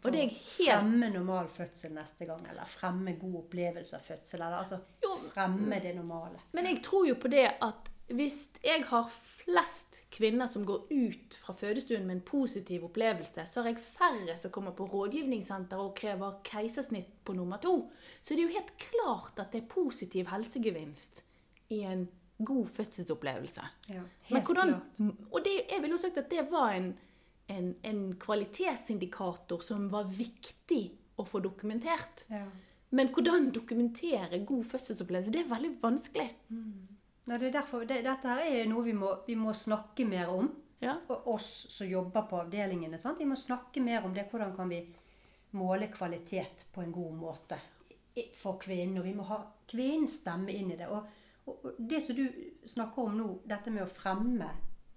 [0.04, 4.40] Og det er helt Fremme normal fødsel neste gang, eller fremme god opplevelse av fødsel.
[4.40, 5.16] Eller altså Jo.
[5.32, 6.40] fremme det normale.
[6.52, 9.10] Men jeg tror jo på det at hvis jeg har
[9.44, 14.36] flest kvinner som går ut fra fødestuen med en positiv opplevelse, så har jeg færre
[14.38, 17.90] som kommer på rådgivningssenter og krever keisersnitt på nummer to.
[18.22, 21.24] Så det er jo helt klart at det er positiv helsegevinst
[21.70, 22.06] i en
[22.38, 23.62] god fødselsopplevelse.
[23.88, 25.14] Ja, helt hvordan, klart.
[25.30, 26.90] og det, jeg ville jo sagt at det var en,
[27.48, 30.82] en, en kvalitetsindikator som var viktig
[31.16, 32.24] å få dokumentert.
[32.32, 32.44] Ja.
[32.94, 36.28] Men hvordan dokumentere god fødselsopplevelse, det er veldig vanskelig.
[37.24, 40.30] Nei, det er derfor, det, dette her er noe vi må, vi må snakke mer
[40.30, 40.50] om.
[40.84, 40.98] Ja.
[41.08, 42.98] Og oss som jobber på avdelingene.
[43.00, 43.18] Sant?
[43.18, 44.26] Vi må snakke mer om det.
[44.30, 44.82] Hvordan kan vi
[45.56, 47.58] måle kvalitet på en god måte
[48.36, 48.98] for kvinnen?
[49.00, 50.90] Og vi må ha kvinnens stemme inn i det.
[50.92, 51.06] Og,
[51.46, 52.24] og, det som du
[52.66, 54.48] snakker om nå, dette med å fremme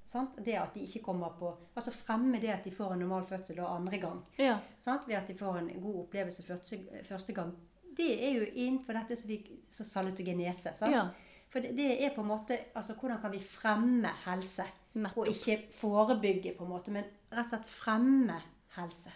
[0.08, 0.38] sant?
[0.44, 3.60] Det at de ikke kommer på Altså fremme det at de får en normal fødsel
[3.60, 4.22] og andre gang.
[4.40, 4.58] Ja.
[4.80, 5.08] Sant?
[5.08, 7.54] Ved at de får en god opplevelse første, første gang.
[7.98, 9.42] Det er jo innenfor dette som vi
[9.74, 10.76] så salutogenese.
[10.78, 10.96] Sant?
[10.96, 11.08] Ja.
[11.52, 14.66] For det, det er på en måte altså Hvordan kan vi fremme helse?
[14.98, 15.18] Nettopp.
[15.18, 18.40] Og ikke forebygge, på en måte, men rett og slett fremme
[18.78, 19.12] helse.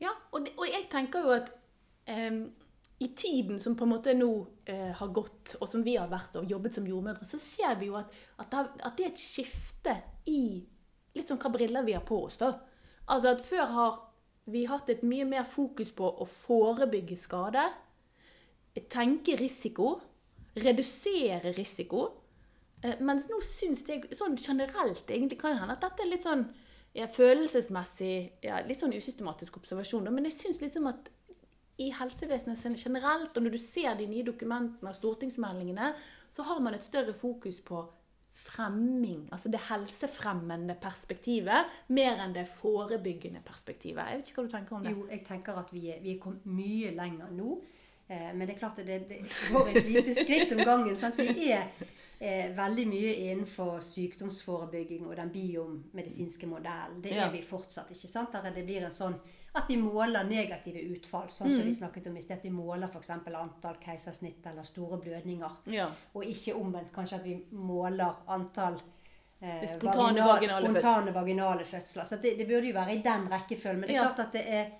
[0.00, 1.50] Ja, og, det, og jeg tenker jo at
[2.08, 2.46] em,
[3.02, 4.28] i tiden som på en måte nå
[4.70, 7.88] eh, har gått, og som vi har vært og jobbet som jordmødre, så ser vi
[7.90, 9.96] jo at, at, det, er- et skifte
[10.30, 10.42] i
[11.16, 12.38] litt sånn hva briller vi har på oss.
[12.40, 12.52] da.
[13.10, 13.98] Altså at Før har
[14.52, 17.66] vi hatt et mye mer fokus på å forebygge skade,
[18.90, 19.96] tenke risiko,
[20.56, 22.06] redusere risiko.
[22.82, 26.46] Eh, Mens nå syns jeg sånn generelt egentlig kan hende at dette er litt sånn
[26.92, 31.08] ja, følelsesmessig ja, Litt sånn usystematisk observasjon, da, men jeg syns liksom at
[31.78, 35.94] i helsevesenet generelt, og når du ser de nye dokumentene og stortingsmeldingene,
[36.30, 37.82] så har man et større fokus på
[38.34, 44.02] fremming, altså det helsefremmende perspektivet, mer enn det forebyggende perspektivet.
[44.08, 44.92] Jeg vet ikke hva du tenker om det?
[44.96, 47.58] Jo, jeg tenker at vi er, vi er kommet mye lenger nå.
[48.08, 49.20] Eh, men det er klart at det, det
[49.52, 50.96] går et lite skritt om gangen.
[50.96, 51.20] Sant?
[51.22, 51.68] Vi er
[52.18, 57.00] eh, veldig mye innenfor sykdomsforebygging og den biomedisinske modellen.
[57.04, 57.28] Det Ja.
[57.28, 57.90] er vi fortsatt.
[57.94, 58.32] ikke sant?
[58.32, 59.20] Der det blir en sånn
[59.54, 62.38] at vi måler negative utfall, sånn som vi snakket om i sted.
[62.38, 63.10] At vi måler f.eks.
[63.10, 65.58] antall keisersnitt eller store blødninger.
[65.66, 65.90] Ja.
[66.14, 66.92] Og ikke omvendt.
[66.94, 68.78] Kanskje at vi måler antall
[69.40, 72.04] eh, Spontane vaginal- vaginale spontane vaginale fødsler.
[72.04, 73.80] Så det, det burde jo være i den rekkefølgen.
[73.80, 74.06] Men det er Ja.
[74.08, 74.70] klart at det er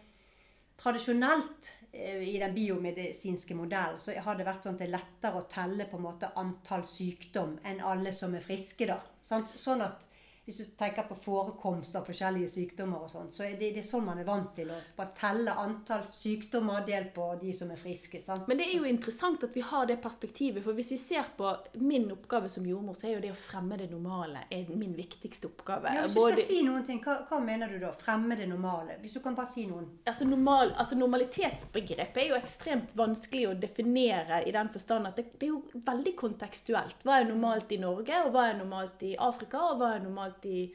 [0.77, 5.41] tradisjonelt eh, i den biomedisinske modellen så har det vært sånn at det er lettere
[5.43, 8.87] å telle på en måte antall sykdom enn alle som er friske.
[8.89, 9.01] da.
[9.23, 9.53] Sant?
[9.57, 10.07] Sånn at
[10.53, 13.89] hvis du tenker på forekomst av forskjellige sykdommer og sånn, så er det, det er
[13.89, 17.81] sånn man er vant til å bare telle antall sykdommer delt på de som er
[17.81, 18.21] friske.
[18.21, 18.49] sant?
[18.49, 21.55] Men det er jo interessant at vi har det perspektivet, for hvis vi ser på
[21.81, 25.49] min oppgave som jordmor, så er jo det å fremme det normale er min viktigste
[25.49, 25.95] oppgave.
[25.95, 27.93] Ja, hvis du Både- skal si noen ting, hva, hva mener du da?
[27.97, 28.99] Fremme det normale?
[29.03, 29.89] Hvis du kan bare si noen.
[30.07, 35.33] altså, normal, altså Normalitetsbegrepet er jo ekstremt vanskelig å definere i den forstand at det,
[35.39, 37.03] det er jo veldig kontekstuelt.
[37.05, 40.42] Hva er normalt i Norge, og hva er normalt i Afrika, og hva er normalt
[40.49, 40.67] i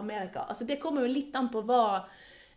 [0.00, 0.46] Amerika?
[0.48, 2.04] Altså Det kommer jo litt an på hva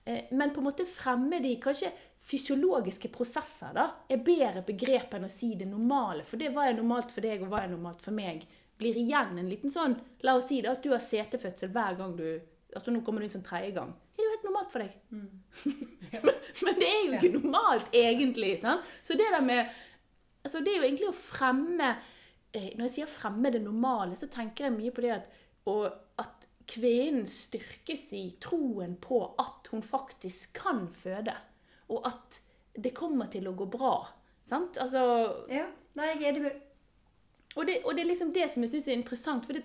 [0.04, 1.94] eh, Men på en måte fremme de kanskje
[2.28, 6.26] fysiologiske prosesser da, er bedre begrep enn å si det normale.
[6.28, 8.44] For det hva er normalt for deg, og hva er normalt for meg,
[8.78, 9.96] blir igjen en liten sånn
[10.28, 12.28] La oss si det at du har setefødsel hver gang du
[12.76, 14.98] altså nå kommer du inn som tredje gang, er det jo helt normalt for deg.
[16.08, 16.22] Ja.
[16.24, 18.54] men, men det er jo ikke normalt, egentlig.
[18.62, 18.84] Sånn.
[19.04, 19.74] Så det der med
[20.48, 21.90] altså Det er jo egentlig å fremme
[22.56, 25.26] eh, Når jeg sier fremme det normale, så tenker jeg mye på det at,
[25.68, 25.98] at
[26.68, 31.36] kvinnen styrkes i troen på at hun faktisk kan føde.
[31.94, 32.42] Og at
[32.78, 33.96] det kommer til å gå bra.
[34.50, 34.78] Sant?
[34.82, 35.04] Altså,
[35.52, 35.68] ja.
[35.98, 36.58] Nei, jeg er det vel
[37.58, 39.48] og, det, og det er liksom det som jeg syns er interessant.
[39.48, 39.64] For det,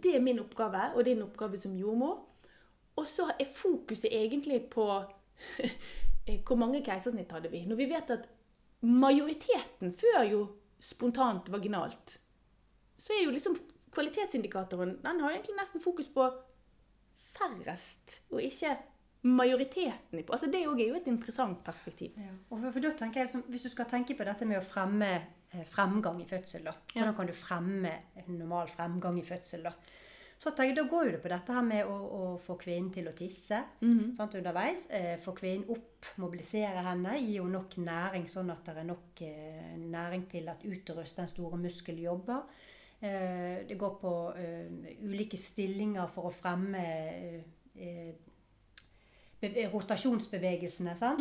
[0.00, 2.22] det er min oppgave, og din oppgave som jordmor.
[2.96, 4.86] Og så er fokuset egentlig på
[6.46, 7.64] hvor mange keisersnitt hadde vi.
[7.68, 8.28] Når vi vet at
[8.82, 10.40] majoriteten før jo
[10.82, 12.16] spontant vaginalt,
[12.98, 13.58] så er jo liksom
[13.92, 16.26] kvalitetsindikatoren Den har egentlig nesten fokus på
[17.36, 18.76] færrest, og ikke
[19.22, 20.18] majoriteten.
[20.18, 22.10] i- Altså Det er jo et interessant perspektiv.
[22.16, 22.32] Ja.
[22.48, 25.22] For, for da tenker jeg liksom, Hvis du skal tenke på dette med å fremme
[25.52, 26.72] eh, fremgang i fødsel, da.
[26.94, 27.00] Ja.
[27.02, 27.92] hvordan kan du fremme
[28.28, 29.62] normal fremgang i fødsel?
[29.62, 29.72] Da
[30.38, 31.92] Så tenker jeg, da går jo det på dette her med å,
[32.34, 33.62] å få kvinnen til å tisse
[34.16, 34.88] sant, underveis.
[34.90, 39.22] Eh, få kvinnen opp, mobilisere henne, gi henne nok næring, sånn at det er nok
[39.22, 42.42] eh, næring til at uterus, den store muskel, jobber.
[43.02, 44.68] Eh, det går på eh,
[45.02, 46.82] ulike stillinger for å fremme
[47.74, 48.12] eh,
[49.40, 50.94] be- rotasjonsbevegelsene.
[50.96, 51.20] sant?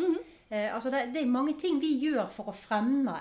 [0.49, 3.15] eh, altså det, det er mange ting vi gjør for å fremme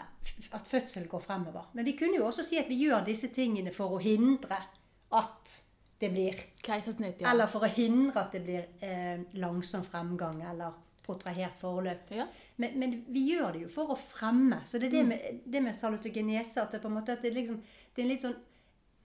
[0.52, 1.70] at fødsel går fremover.
[1.72, 4.60] Men vi kunne jo også si at vi gjør disse tingene for å hindre
[5.16, 5.56] at
[6.00, 7.32] det blir Keisersnitt, ja.
[7.32, 12.12] Eller for å hindre at det blir eh, langsom fremgang eller protrahert forløp.
[12.16, 12.26] ja.
[12.60, 14.60] Men, men vi gjør det jo for å fremme.
[14.68, 17.32] Så det er det med, det med salutogenese at det på en måte at det,
[17.34, 17.56] liksom,
[17.96, 18.36] det er en litt sånn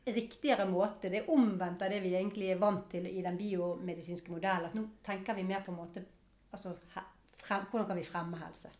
[0.05, 1.09] riktigere måte.
[1.09, 4.69] Det er omvendt av det vi egentlig er vant til i den biomedisinske modellen.
[4.69, 6.05] At nå tenker vi mer på en måte
[6.51, 8.71] altså, frem, Hvordan kan vi fremme helse?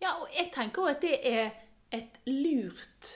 [0.00, 1.50] Ja, og jeg tenker at det er
[1.94, 3.10] et lurt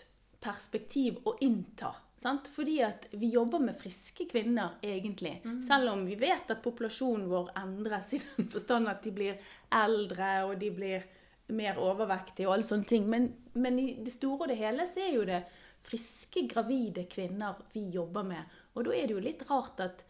[0.45, 1.95] perspektiv å innta.
[2.25, 2.49] Sant?
[2.55, 5.38] Fordi at vi jobber med friske kvinner, egentlig.
[5.67, 10.31] Selv om vi vet at populasjonen vår endres i den forstand at de blir eldre
[10.47, 11.05] og de blir
[11.53, 13.09] mer overvektige og alle sånne ting.
[13.11, 15.43] Men, men i det store og det hele så er jo det
[15.85, 18.59] friske, gravide kvinner vi jobber med.
[18.75, 20.05] Og da er det jo litt rart at,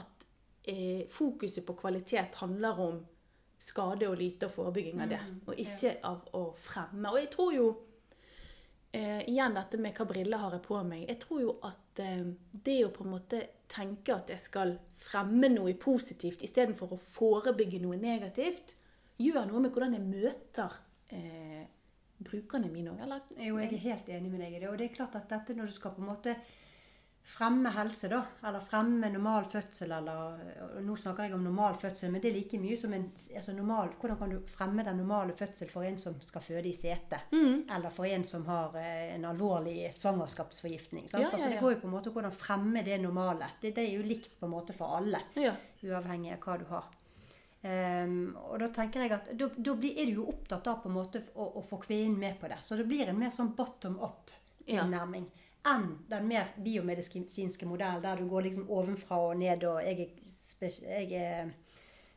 [0.00, 0.26] at
[0.68, 3.00] eh, fokuset på kvalitet handler om
[3.60, 7.12] skade og lyte og forebygging av det, og ikke av å fremme.
[7.12, 7.66] Og jeg tror jo
[8.96, 11.04] eh, Igjen dette med hva briller har jeg på meg.
[11.08, 15.52] Jeg tror jo at eh, det å på en måte tenke at jeg skal fremme
[15.52, 18.74] noe positivt istedenfor å forebygge noe negativt,
[19.20, 20.80] gjør noe med hvordan jeg møter
[21.12, 21.68] eh,
[22.24, 23.02] brukerne mine òg.
[23.02, 24.68] Eller Jo, jeg er helt enig med deg i det.
[24.70, 26.36] Og det er klart at dette når du skal på en måte
[27.30, 32.22] fremme helse, da, eller fremme normal fødsel, eller Nå snakker jeg om normal fødsel, men
[32.24, 33.04] det er like mye som en
[33.36, 36.72] altså normal, Hvordan kan du fremme den normale fødsel for en som skal føde i
[36.74, 37.20] sete?
[37.30, 41.06] Eller for en som har eh, en alvorlig svangerskapsforgiftning.
[41.08, 41.22] Sant?
[41.22, 43.52] Ja, ja, Altså, det går jo på en måte hvordan fremme det normale.
[43.62, 45.54] Det, det er jo likt på en måte for alle Ja.
[45.84, 46.88] uavhengig av hva du har.
[47.62, 50.88] Ehm, og da tenker jeg at da, da blir, er du jo opptatt av på
[50.88, 52.60] en måte å, å få kvinnen med på det.
[52.64, 55.28] Så det blir en mer sånn bottom up-tilnærming
[55.68, 60.14] enn den mer biomedisinske modellen der du går liksom ovenfra og ned, og jeg er,
[60.24, 61.50] spes jeg er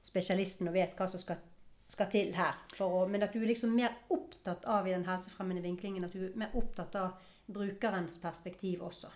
[0.03, 1.41] spesialisten og vet hva som skal,
[1.87, 2.55] skal til her.
[2.79, 6.25] Å, men at du er liksom mer opptatt av i den helsefremmende vinklingen, at du
[6.27, 7.19] er mer opptatt av
[7.51, 9.11] brukerens perspektiv også.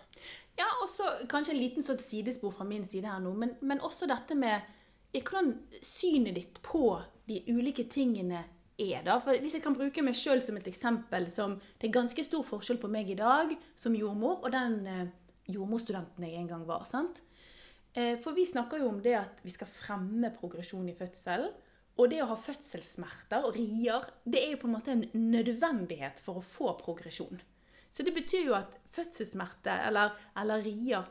[0.58, 3.80] Ja, og så kanskje en liten sånn sidespor fra min side her nå, men, men
[3.84, 4.64] også dette med
[5.18, 8.44] eh, hvordan synet ditt på de ulike tingene
[8.78, 9.02] er.
[9.04, 9.18] da.
[9.20, 12.44] For Hvis jeg kan bruke meg sjøl som et eksempel som Det er ganske stor
[12.46, 15.08] forskjell på meg i dag som jordmor og den eh,
[15.48, 16.84] jordmorstudenten jeg en gang var.
[16.90, 17.22] sant?
[17.94, 21.52] Eh, for vi snakker jo om det at vi skal fremme progresjon i fødselen.
[21.98, 26.20] Og det å ha fødselssmerter og rier, det er jo på en måte en nødvendighet
[26.22, 27.40] for å få progresjon.
[27.90, 31.08] Så det betyr jo at fødselssmerte eller, eller rier,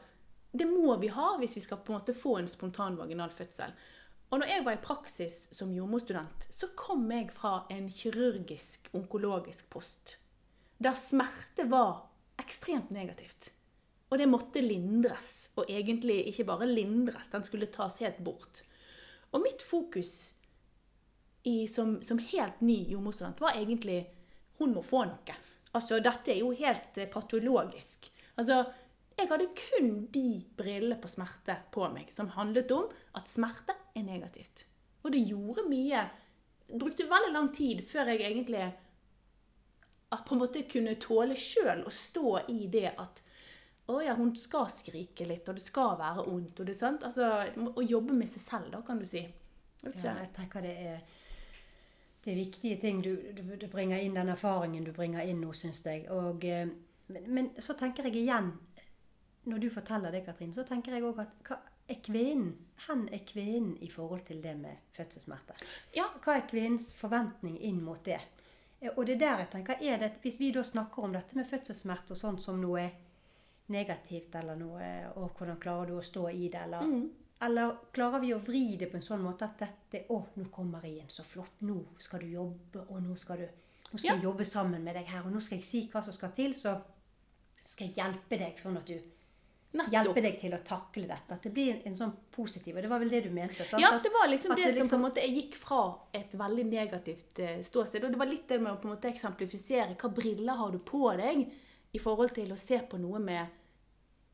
[0.55, 3.73] det må vi ha hvis vi skal på en måte få en spontan vaginal fødsel.
[4.29, 9.69] Og når jeg var i praksis som jordmorstudent, så kom jeg fra en kirurgisk, onkologisk
[9.71, 10.17] post.
[10.83, 12.09] Der smerte var
[12.41, 13.51] ekstremt negativt.
[14.11, 15.51] Og det måtte lindres.
[15.55, 18.63] Og egentlig ikke bare lindres, den skulle tas helt bort.
[19.31, 20.33] Og mitt fokus
[21.47, 24.01] i, som, som helt ny jordmorstudent var egentlig
[24.59, 25.35] hun må få noe.
[25.75, 28.09] Altså, dette er jo helt eh, patologisk.
[28.39, 28.63] Altså,
[29.17, 30.27] jeg hadde kun de
[30.57, 34.65] brillene på smerte på meg som handlet om at smerte er negativt.
[35.03, 36.03] Og det gjorde mye.
[36.67, 38.67] Det brukte veldig lang tid før jeg egentlig
[40.09, 43.23] på en måte kunne tåle sjøl å stå i det at
[43.87, 46.59] å ja, hun skal skrike litt, og det skal være vondt.
[46.59, 47.05] og det sant?
[47.07, 49.23] Altså, Å jobbe med seg selv, da, kan du si.
[49.83, 50.97] Jeg Ja, jeg tenker det er,
[52.25, 53.01] det er viktige ting.
[53.01, 56.03] Du, du, du bringer inn den erfaringen du bringer inn nå, syns jeg.
[56.11, 56.67] Og, eh,
[57.07, 58.51] men, men så tenker jeg igjen,
[59.47, 61.57] når du forteller det, Katrin, så tenker jeg òg at hva,
[61.89, 62.49] er kvinnen?
[62.87, 65.61] Hen er kvinnen i forhold til det med fødselssmerter.
[65.95, 66.05] Ja.
[66.23, 68.19] Hva er kvinnens forventning inn mot det?
[68.81, 71.35] Eh, Og det er der jeg tenker, er det, Hvis vi da snakker om dette
[71.39, 72.89] med fødselssmerter og sånt som noe
[73.69, 77.07] negativt, eller noe Og hvordan klarer du å stå i det, eller Mm.
[77.41, 80.81] Eller klarer vi å vri det på en sånn måte at dette Å, nå kommer
[80.81, 81.59] jeg inn, så flott.
[81.61, 83.47] Nå skal du jobbe, og nå skal, du,
[83.91, 84.15] nå skal Ja.
[84.15, 85.21] jeg jobbe sammen med deg her.
[85.25, 86.81] Og nå skal jeg si hva som skal til, så
[87.63, 88.99] skal jeg hjelpe deg, sånn at du
[89.73, 89.91] Nettopp.
[89.93, 91.33] hjelpe deg til å takle dette.
[91.35, 93.65] At det blir en, sånn positiv Og det var vel det du mente?
[93.67, 93.81] sant?
[93.81, 95.81] Ja, det var liksom at det, som på en måte jeg gikk fra
[96.13, 98.03] et veldig negativt eh, ståsted.
[98.03, 100.79] Og det var litt det med å på en måte eksemplifisere hva briller har du
[100.79, 101.51] på deg
[101.93, 103.47] i forhold til å se på noe med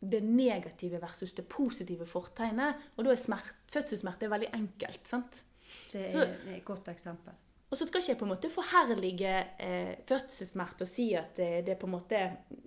[0.03, 2.75] det negative versus det positive fortegnet.
[2.97, 5.07] Og da er smert, fødselssmerte veldig enkelt.
[5.07, 5.43] sant?
[5.91, 7.33] Det Så- er et godt eksempel.
[7.73, 9.29] Og så skal ikke jeg på en måte forherlige
[9.65, 12.19] eh, fødselssmerte og si at eh, det er på en måte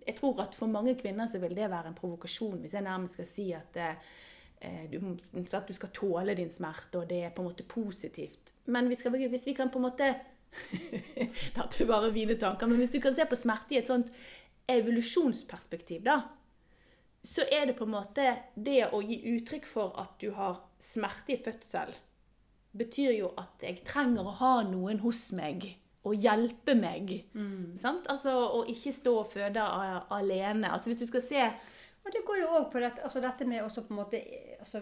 [0.03, 3.15] Jeg tror at for mange kvinner så vil det være en provokasjon hvis jeg nærmest
[3.15, 4.09] skal si at eh,
[4.67, 4.99] eh, du,
[5.39, 8.51] at du skal tåle din smerte, og det er på en måte positivt.
[8.67, 10.11] Men vi skal, hvis vi kan på en måte
[11.55, 14.11] Dette er bare mine tanker, men hvis du kan se på smerte i et sånt
[14.67, 16.23] evolusjonsperspektiv, da,
[17.23, 21.37] så er det på en måte det å gi uttrykk for at du har smerte
[21.37, 21.95] i fødsel,
[22.79, 25.65] betyr jo at jeg trenger å ha noen hos meg
[26.07, 27.11] og hjelpe meg.
[27.83, 28.07] Sant?
[28.13, 29.63] Altså, og ikke stå og føde
[30.15, 30.71] alene.
[30.71, 31.47] Altså, hvis du skal se
[32.07, 34.21] Og det går jo òg på dette, altså dette med å på en måte
[34.61, 34.79] altså,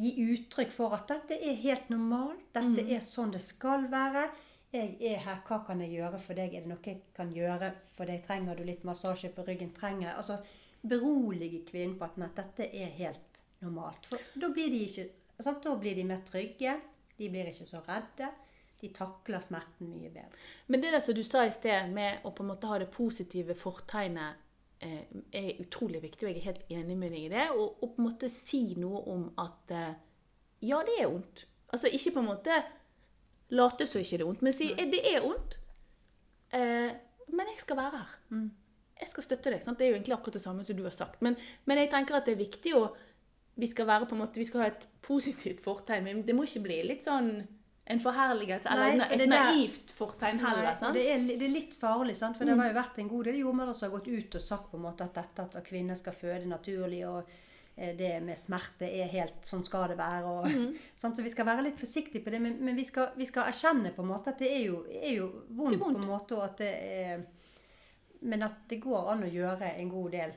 [0.00, 2.46] gi uttrykk for at dette er helt normalt.
[2.54, 2.92] Dette Mm.
[2.96, 4.30] er sånn det skal være.
[4.72, 6.54] Jeg er her, hva kan jeg gjøre for deg?
[6.54, 8.24] Er det noe jeg kan gjøre for deg?
[8.24, 9.74] Trenger du litt massasje på ryggen?
[9.76, 10.38] Trenger Altså
[10.82, 14.06] berolige kvinnen på at dette er helt normalt.
[14.06, 15.10] For da blir de ikke
[15.42, 15.62] sant?
[15.62, 16.80] Da blir de mer trygge.
[17.18, 18.30] De blir ikke så redde.
[18.80, 20.42] De takler smerten mye bedre.
[20.68, 22.90] Men det der som du sa i sted, med å på en måte ha det
[22.92, 24.42] positive fortegnet,
[24.84, 27.46] eh, er utrolig viktig, og jeg er helt enig med deg i det.
[27.56, 29.94] Og, og på en måte si noe om at eh,
[30.68, 31.46] ja, det er vondt.
[31.72, 32.60] Altså ikke på en måte
[33.56, 35.58] late som ikke det er vondt, men si eh, det er vondt.
[36.56, 36.92] Eh,
[37.32, 38.14] men jeg skal være her.
[38.96, 39.64] Jeg skal støtte deg.
[39.64, 39.78] Sant?
[39.78, 41.20] Det er jo egentlig akkurat det samme som du har sagt.
[41.24, 42.86] Men, men jeg tenker at det er viktig å
[43.56, 46.44] vi skal være på en måte, vi skal ha et positivt fortegn, men det må
[46.44, 47.30] ikke bli litt sånn
[47.86, 50.64] en forherligelse eller Nei, et for der- naivt fortegn heller.
[50.66, 50.96] Nei, sant?
[50.98, 52.36] det, er, det er litt farlig, sant?
[52.36, 54.70] for det har jo vært en god del jordmødre som har gått ut og sagt
[54.72, 57.30] på en måte at dette at kvinner skal føde naturlig, og
[57.76, 60.32] eh, det med smerte er helt sånn skal det være.
[60.34, 60.50] Og,
[61.00, 61.14] sant?
[61.16, 63.94] Så vi skal være litt forsiktige på det, men, men vi, skal, vi skal erkjenne
[63.94, 65.86] på en måte at det er jo, er jo vondt, vondt.
[65.86, 67.22] på en måte, og at det er,
[68.26, 70.34] men at det går an å gjøre en god del.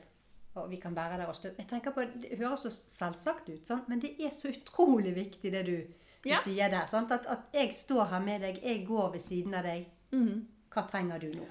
[0.58, 1.62] Og vi kan være der og støtte.
[1.62, 3.88] Jeg tenker på, Det høres så selvsagt ut, sant?
[3.88, 5.76] men det er så utrolig viktig det du,
[6.24, 6.40] du Ja.
[6.42, 6.86] sier der.
[6.86, 7.12] Sant?
[7.12, 9.86] At, at jeg står her med deg, jeg går ved siden av deg.
[10.12, 10.46] Mhm.
[10.70, 11.46] Hva trenger du nå?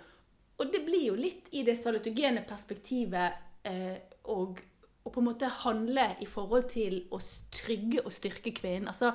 [0.59, 3.33] Og det blir jo litt i det salutogene perspektivet
[3.63, 4.59] eh, og,
[5.05, 7.19] og på en måte handle i forhold til å
[7.51, 8.88] trygge og styrke kvinnen.
[8.91, 9.13] Altså,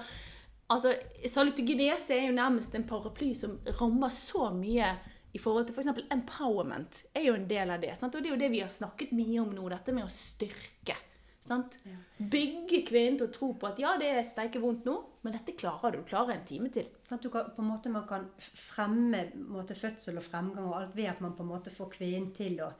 [0.73, 0.95] altså
[1.29, 4.95] Salutogenese er jo nærmest en paraply som rammer så mye
[5.35, 6.05] i forhold til f.eks.
[6.15, 7.97] empowerment er jo en del av det.
[7.99, 8.15] Sant?
[8.15, 10.97] Og det er jo det vi har snakket mye om nå, dette med å styrke.
[11.45, 11.75] Sant?
[12.17, 14.95] Bygge kvinnen til å tro på at ja, det er steike vondt nå,
[15.27, 16.01] men dette klarer du.
[16.01, 16.87] Du klarer en time til.
[17.05, 20.79] Sånn at du kan, på en måte, man kan fremme måte, fødsel og fremgang og
[20.79, 22.71] alt ved at man på en måte får kvinnen til å,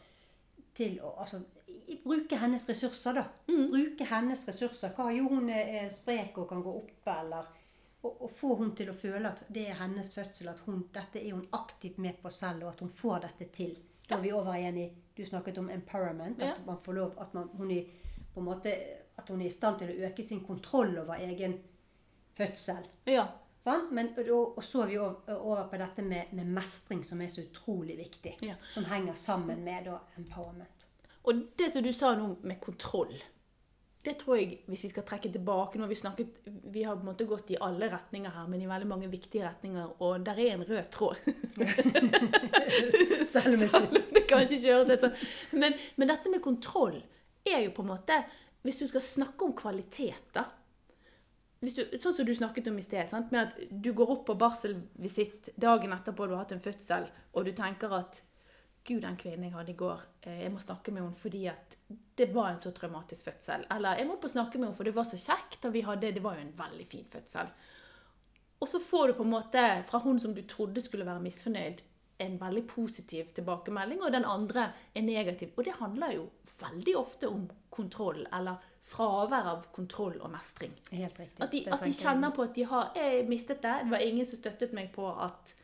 [0.79, 1.43] til å altså,
[2.07, 3.27] bruke hennes ressurser, da.
[3.51, 4.95] Bruke hennes ressurser.
[4.97, 7.51] Hva jo hun er er sprek og kan gå oppe, eller
[8.05, 11.33] og få hun til å føle at det er hennes fødsel, at hun, dette er
[11.33, 13.77] hun aktivt med på selv, og at hun får dette til.
[14.09, 16.43] Da er vi over igjen i Du snakket om empowerment.
[16.43, 17.85] At man får lov, at man, hun er,
[18.35, 18.73] på en måte,
[19.17, 21.55] at hun er i stand til å øke sin kontroll over egen
[22.35, 22.89] fødsel.
[23.07, 23.29] Ja.
[23.63, 23.87] Sånn?
[23.95, 27.45] Men, og, og så er vi over på dette med, med mestring, som er så
[27.47, 28.35] utrolig viktig.
[28.45, 28.59] Ja.
[28.75, 30.85] Som henger sammen med da, empowerment.
[31.25, 33.15] Og det som du sa nå med kontroll,
[34.05, 36.35] det tror jeg, hvis vi skal trekke tilbake Nå vi snakket,
[36.73, 39.47] vi har på en måte gått i alle retninger her, men i veldig mange viktige
[39.47, 41.23] retninger, og der er en rød tråd.
[43.33, 45.17] Selv om det kanskje ikke høres ut sånn.
[45.57, 46.99] Men, men dette med kontroll
[47.45, 48.23] er jo på en måte
[48.65, 50.47] Hvis du skal snakke om kvalitet, da
[51.65, 53.33] du, Sånn som du snakket om i sted, sant?
[53.33, 57.47] med at du går opp på barselvisitt dagen etterpå du har hatt en fødsel, og
[57.47, 58.21] du tenker at
[58.85, 61.77] Gud, den kvinnen jeg hadde i går, eh, jeg må snakke med henne fordi at
[62.15, 63.67] det var en så traumatisk fødsel.
[63.75, 66.13] Eller jeg må på snakke med henne for det var så kjekt, og vi hadde,
[66.15, 67.51] det var jo en veldig fin fødsel.
[68.63, 71.83] Og så får du på en måte fra hun som du trodde skulle være misfornøyd,
[72.25, 75.51] en veldig positiv tilbakemelding, og den andre er negativ.
[75.57, 76.29] Og det handler jo
[76.61, 80.73] veldig ofte om kontroll, eller fravær av kontroll og mestring.
[80.93, 81.43] Helt riktig.
[81.43, 83.77] At de, at de kjenner på at de har Jeg mistet det.
[83.85, 85.55] Det var ingen som støttet meg på at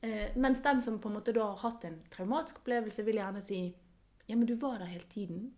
[0.00, 3.44] eh, Mens den som på en måte da har hatt en traumatisk opplevelse, vil gjerne
[3.44, 3.60] si
[4.28, 5.52] Ja, men du var der hele tiden.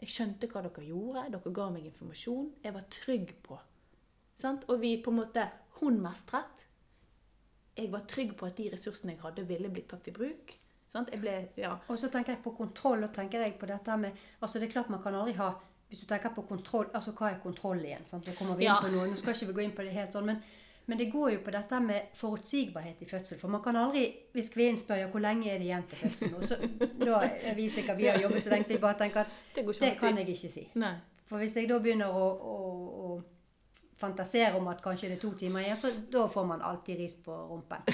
[0.00, 1.26] Jeg skjønte hva dere gjorde.
[1.30, 2.52] Dere ga meg informasjon.
[2.64, 3.58] Jeg var trygg på.
[4.40, 4.64] Sant?
[4.72, 5.48] Og vi på en måte
[5.80, 6.66] Hun mestret.
[7.76, 10.56] Jeg var trygg på at de ressursene jeg hadde, ville blitt tatt i bruk.
[10.92, 11.76] Ble, ja.
[11.88, 14.72] Og så tenker jeg på kontroll, og tenker jeg på dette med Altså det er
[14.72, 15.52] klart man kan aldri ha
[15.88, 18.06] Hvis du tenker på kontroll, altså hva er kontroll igjen?
[18.10, 18.26] Sant?
[18.26, 18.80] Da kommer vi inn Ja.
[18.82, 20.42] på noe, nå skal ikke vi gå inn på det helt sånn, men,
[20.90, 23.38] men det går jo på dette med forutsigbarhet i fødsel.
[23.38, 26.48] For man kan aldri, hvis kvinnen spør hvor lenge er det igjen til fødselen, og
[26.48, 26.56] så,
[26.98, 29.78] da er vi sikkert vi har jobbet så lenge, vi bare tenker at Det går
[29.84, 30.64] det kan jeg ikke si.
[30.82, 30.96] Nei.
[31.28, 32.56] For hvis jeg da begynner å, å,
[33.06, 33.12] å
[34.00, 37.14] fantasere om at kanskje det er to timer igjen, så da får man alltid ris
[37.22, 37.86] på rumpen.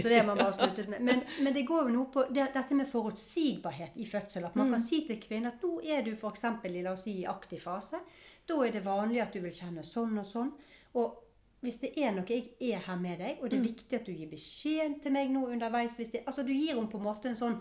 [0.00, 1.04] Så det har man bare sluttet med.
[1.04, 4.48] Men, men det går jo noe på det, dette med forutsigbarhet i fødsel.
[4.48, 6.48] At man kan si til kvinnen at nå er du f.eks.
[6.64, 8.00] i la oss si, aktiv fase.
[8.48, 10.54] Da er det vanlig at du vil kjenne sånn og sånn.
[10.96, 11.26] Og
[11.60, 14.12] hvis det er noe jeg er her med deg, og det er viktig at du
[14.14, 17.28] gir beskjed til meg nå underveis hvis det, Altså du gir henne på en måte
[17.28, 17.58] en sånn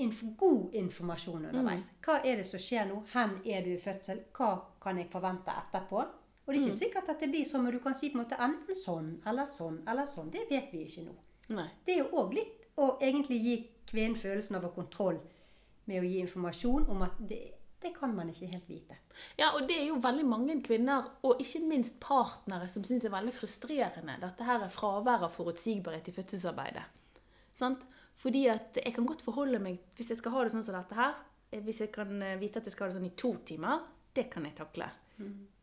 [0.00, 1.90] inf god informasjon underveis.
[2.04, 3.02] Hva er det som skjer nå?
[3.12, 4.24] Hvor er du i fødsel?
[4.36, 6.00] Hva kan jeg forvente etterpå?
[6.46, 8.22] Og det er ikke sikkert at det blir sånn, men du kan si på en
[8.22, 10.28] måte enten sånn eller sånn eller sånn.
[10.30, 11.16] Det vet vi ikke nå.
[11.56, 11.66] Nei.
[11.84, 13.56] Det er jo òg litt å egentlig gi
[13.88, 15.18] kvinnen følelsen av å ha kontroll
[15.86, 17.40] med å gi informasjon om at det,
[17.82, 18.96] det kan man ikke helt vite.
[19.38, 23.10] Ja, og det er jo veldig mange kvinner, og ikke minst partnere, som syns det
[23.10, 24.16] er veldig frustrerende.
[24.22, 26.86] Dette her er fravær av forutsigbarhet i fødselsarbeidet.
[27.56, 27.84] Sant?
[28.16, 30.96] Fordi at jeg kan godt forholde meg, hvis jeg skal ha det sånn som dette
[30.96, 31.18] her,
[31.52, 33.84] eh, hvis jeg kan eh, vite at jeg skal ha det sånn i to timer,
[34.16, 34.88] det kan jeg takle.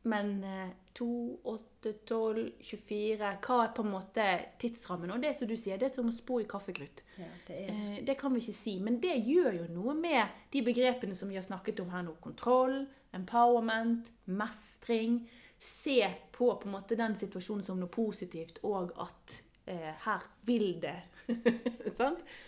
[0.03, 1.07] Men eh, to,
[1.47, 4.25] åtte, tolv, 24 Hva er på en måte
[4.59, 5.11] tidsrammen?
[5.15, 7.03] Og det som du sier, det er som å spå i kaffekrutt.
[7.17, 10.61] Ja, det Eh, Det kan vi ikke si, men det gjør jo noe med de
[10.61, 12.15] begrepene som vi har snakket om her nå.
[12.21, 15.21] Kontroll, empowerment, mestring.
[15.59, 16.01] Se
[16.31, 20.95] på på en måte den situasjonen som noe positivt, og at her vil det.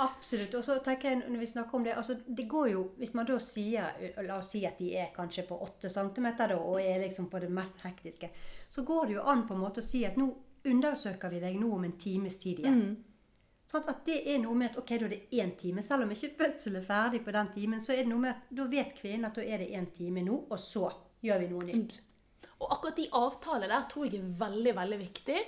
[0.04, 0.56] Absolutt.
[0.56, 3.28] Og så tenker jeg når vi snakker om det altså det går jo, Hvis man
[3.30, 7.00] da sier La oss si at de er kanskje på 8 cm da, og er
[7.06, 8.30] liksom på det mest hektiske,
[8.70, 10.28] så går det jo an på en måte å si at nå
[10.66, 12.82] undersøker vi deg nå om en times tid igjen.
[13.66, 15.82] Sånn at det er noe med at ok, da er det én time.
[15.86, 18.52] Selv om ikke fødselen er ferdig på den timen, så er det noe med at
[18.60, 20.90] da vet kvinnen at da er det én time nå, og så
[21.26, 22.02] gjør vi noe nytt.
[22.56, 25.40] Og akkurat de avtalene der tror jeg er veldig, veldig viktig.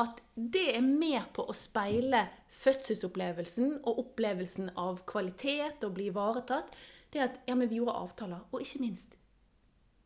[0.00, 2.24] At det er med på å speile
[2.62, 6.72] fødselsopplevelsen og opplevelsen av kvalitet og bli ivaretatt.
[7.12, 9.14] Det at ja, men vi gjorde avtaler, og ikke minst,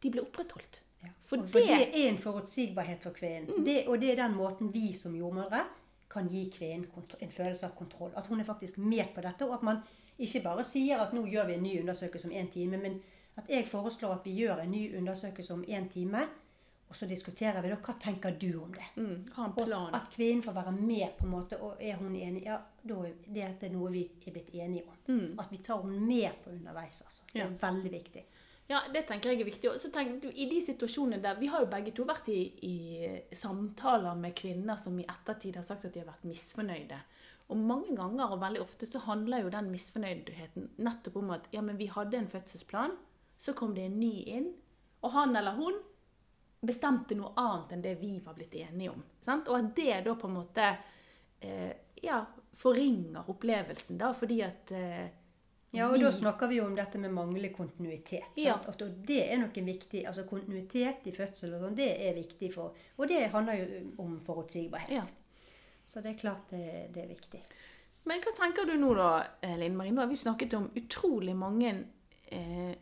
[0.03, 0.81] de ble opprettholdt.
[1.05, 1.11] Ja.
[1.25, 3.65] For For, for det det- er en forutsigbarhet for kvinnen.
[3.65, 5.65] Det, og det er den måten vi som jordmødre
[6.11, 6.87] kan gi kvinnen
[7.21, 8.13] en følelse av kontroll.
[8.17, 9.77] At hun er faktisk med på dette, og at man
[10.19, 13.03] ikke bare sier at nå gjør vi en ny undersøkelse om én time, men
[13.37, 16.29] at jeg foreslår at vi gjør en ny undersøkelse om én time,
[16.95, 18.85] og så diskuterer vi da hva tenker du om det.
[18.95, 19.25] Mm,
[19.91, 22.99] Og at kvinnen får være med på en måte, og er hun enig, ja, da
[23.09, 25.01] er dette noe vi er blitt enige om.
[25.43, 27.25] At vi tar henne med på underveis, altså.
[27.33, 28.23] Det er veldig viktig.
[28.71, 29.71] Ja, det tenker jeg er viktig.
[29.73, 33.35] Og så tenker i de situasjonene der, Vi har jo begge to vært i, i
[33.35, 37.01] samtaler med kvinner som i ettertid har sagt at de har vært misfornøyde.
[37.51, 41.61] Og mange ganger og veldig ofte så handler jo den misfornøydheten nettopp om at ja,
[41.61, 42.95] men vi hadde en fødselsplan,
[43.37, 44.49] så kom det en ny inn,
[45.03, 45.83] og han eller hun
[46.67, 49.03] bestemte noe annet enn det vi var blitt enige om.
[49.25, 49.49] Sant?
[49.49, 50.71] Og at det da på en måte
[51.41, 52.21] eh, ja,
[52.59, 55.05] forringer opplevelsen, da, fordi at eh,
[55.75, 58.37] Ja, og da snakker vi jo om dette med manglende kontinuitet.
[58.39, 58.61] Ja.
[58.63, 58.85] Sant?
[58.85, 60.05] Og det er noe viktig.
[60.07, 64.19] altså Kontinuitet i fødsel og sånn, det er viktig for Og det handler jo om
[64.23, 64.95] forutsigbarhet.
[64.95, 65.51] Ja.
[65.85, 67.43] Så det er klart det, det er viktig.
[68.05, 69.11] Men hva tenker du nå da,
[69.43, 69.93] eh, Linn Marie?
[69.93, 71.73] Nå har vi snakket om utrolig mange
[72.29, 72.75] eh,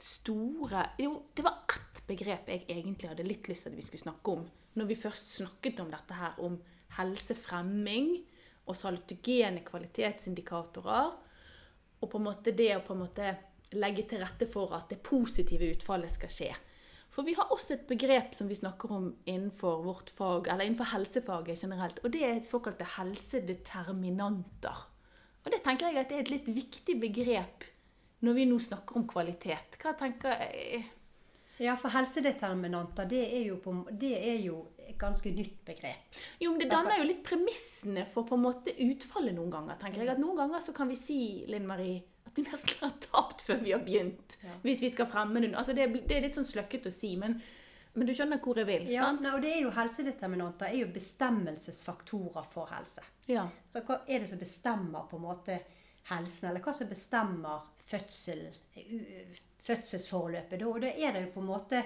[0.00, 4.04] store Jo, det var ett begrep jeg egentlig hadde litt lyst til at vi skulle
[4.04, 4.44] snakke om.
[4.76, 6.58] Når vi først snakket om dette her, om
[6.98, 8.12] helsefremming
[8.70, 11.12] og salutogene kvalitetsindikatorer.
[12.00, 13.34] Og på en måte det å på en måte
[13.76, 16.50] legge til rette for at det positive utfallet skal skje.
[17.10, 20.92] For vi har også et begrep som vi snakker om innenfor vårt fag, eller innenfor
[20.92, 24.86] helsefaget generelt, og det er såkalte helsedeterminanter.
[25.40, 27.66] Og det tenker jeg at det er et litt viktig begrep
[28.26, 29.78] når vi nå snakker om kvalitet.
[29.80, 30.84] Hva tenker jeg?
[31.60, 36.20] Ja, for helsedeterminanter, det er jo, på, det er jo et ganske nytt begrep.
[36.40, 40.00] Jo, men det danner jo litt premissene for på en måte utfallet noen ganger, tenker
[40.02, 40.14] jeg.
[40.14, 41.18] At noen ganger så kan vi si,
[41.52, 44.38] Linn Marie, at vi nesten har tapt før vi har begynt.
[44.42, 44.56] Ja.
[44.64, 45.54] Hvis vi skal fremme den.
[45.58, 47.36] Altså det, det er litt sånn sløkket å si, men,
[47.94, 49.24] men du skjønner hvor jeg vil, Ja, sant?
[49.34, 53.02] og det er jo Helsedeterminanter er jo bestemmelsesfaktorer for helse.
[53.28, 53.48] Ja.
[53.72, 55.58] Så hva er det som bestemmer på en måte
[56.10, 58.46] helsen, eller hva som bestemmer fødsel,
[58.76, 60.62] u- fødselsforløpet?
[60.62, 61.82] Og da er det jo på en måte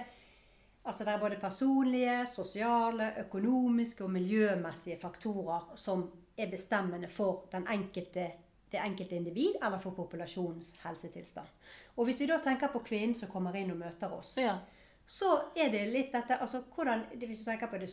[0.85, 6.03] Altså det er både personlige, sosiale, økonomiske og miljømessige faktorer som
[6.37, 8.27] er bestemmende for den enkelte
[8.71, 11.47] det enkelte individ eller for populasjonens helsetilstand.
[11.95, 14.57] Og hvis vi da tenker på kvinnen som kommer inn og møter oss, Ja.
[15.05, 17.89] så er det litt dette altså hvordan, Hvis du tenker på det,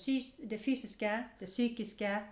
[0.50, 2.22] det fysiske, det psykiske,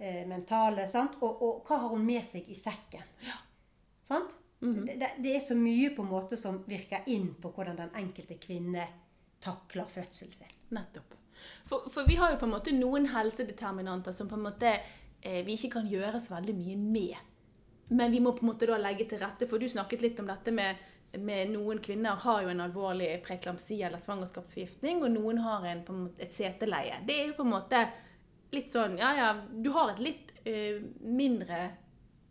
[0.00, 1.16] eh, mentale sant?
[1.20, 3.02] Og, og hva har hun med seg i sekken?
[4.02, 4.36] Sant?
[4.60, 7.92] Det, det, det er så mye på en måte som virker inn på hvordan den
[7.98, 8.86] enkelte kvinne
[9.44, 10.52] takler fødselen sin.
[10.72, 11.14] Nettopp.
[11.68, 15.42] For, for vi har jo på en måte noen helsedeterminanter som på en måte eh,
[15.46, 17.16] vi ikke kan gjøre så veldig mye med.
[17.88, 20.30] Men vi må på en måte da legge til rette, for du snakket litt om
[20.30, 20.80] dette med,
[21.22, 25.94] med noen kvinner har jo en alvorlig preklamsi eller svangerskapsforgiftning, og noen har en, på
[25.94, 26.98] en måte, et seteleie.
[27.06, 27.84] Det er jo på en måte
[28.54, 31.68] litt sånn Ja, ja, du har et litt eh, mindre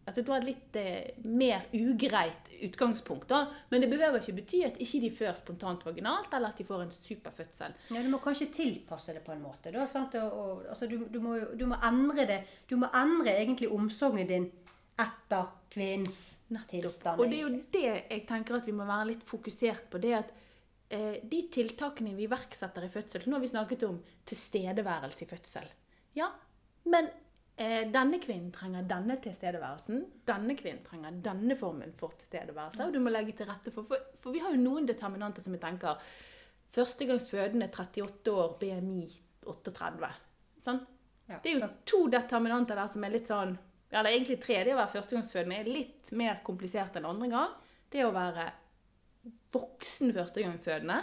[0.05, 3.47] Altså du har et litt eh, mer ugreit utgangspunkt, da.
[3.71, 6.83] Men det behøver ikke bety at ikke de før spontant vaginalt, eller at de får
[6.83, 7.73] en superfødsel.
[7.89, 9.73] Ja, Du må kanskje tilpasse det på en måte.
[9.73, 10.13] Da, sant?
[10.21, 12.39] Og, og, altså, du, du, må, du må endre det.
[12.69, 14.47] Du må endre egentlig omsorgen din
[15.01, 16.19] etter kvinnens
[16.69, 17.19] tilstand.
[17.19, 19.99] Og det er jo det jeg tenker at vi må være litt fokusert på.
[19.99, 20.31] det at
[20.93, 23.99] eh, De tiltakene vi iverksetter i fødsel Nå har vi snakket om
[24.29, 25.67] tilstedeværelse i fødsel.
[26.15, 26.29] Ja,
[26.87, 27.09] men
[27.55, 30.01] denne kvinnen trenger denne tilstedeværelsen.
[30.27, 32.83] Denne kvinnen trenger denne formen for tilstedeværelse.
[32.83, 35.55] Og du må legge til rette for For, for vi har jo noen determinanter som
[35.55, 36.01] vi tenker
[36.75, 39.05] Førstegangsfødende 38 år, BMI
[39.47, 40.09] 38.
[40.65, 40.81] Sånn?
[41.29, 43.55] Ja, Det er jo to determinanter der som er litt sånn
[43.93, 44.57] Ja, det er egentlig tre.
[44.65, 47.53] Det å være førstegangsfødende er litt mer komplisert enn andre gang.
[47.93, 48.49] Det å være
[49.55, 50.97] voksen førstegangsfødende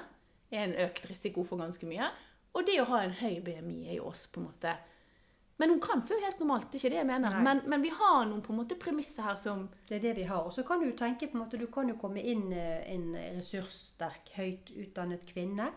[0.52, 2.10] er en økt risiko for ganske mye.
[2.52, 4.74] Og det å ha en høy BMI er jo også på en måte
[5.62, 7.34] Men hun kan føde helt normalt, det er ikke det jeg mener.
[7.46, 10.24] Men, men vi har noen på en måte premisser her som Det er det vi
[10.26, 10.42] har.
[10.42, 13.12] Og så kan du tenke på en måte, du kan jo komme inn eh, en
[13.36, 15.68] ressurssterk, høyt utdannet kvinne.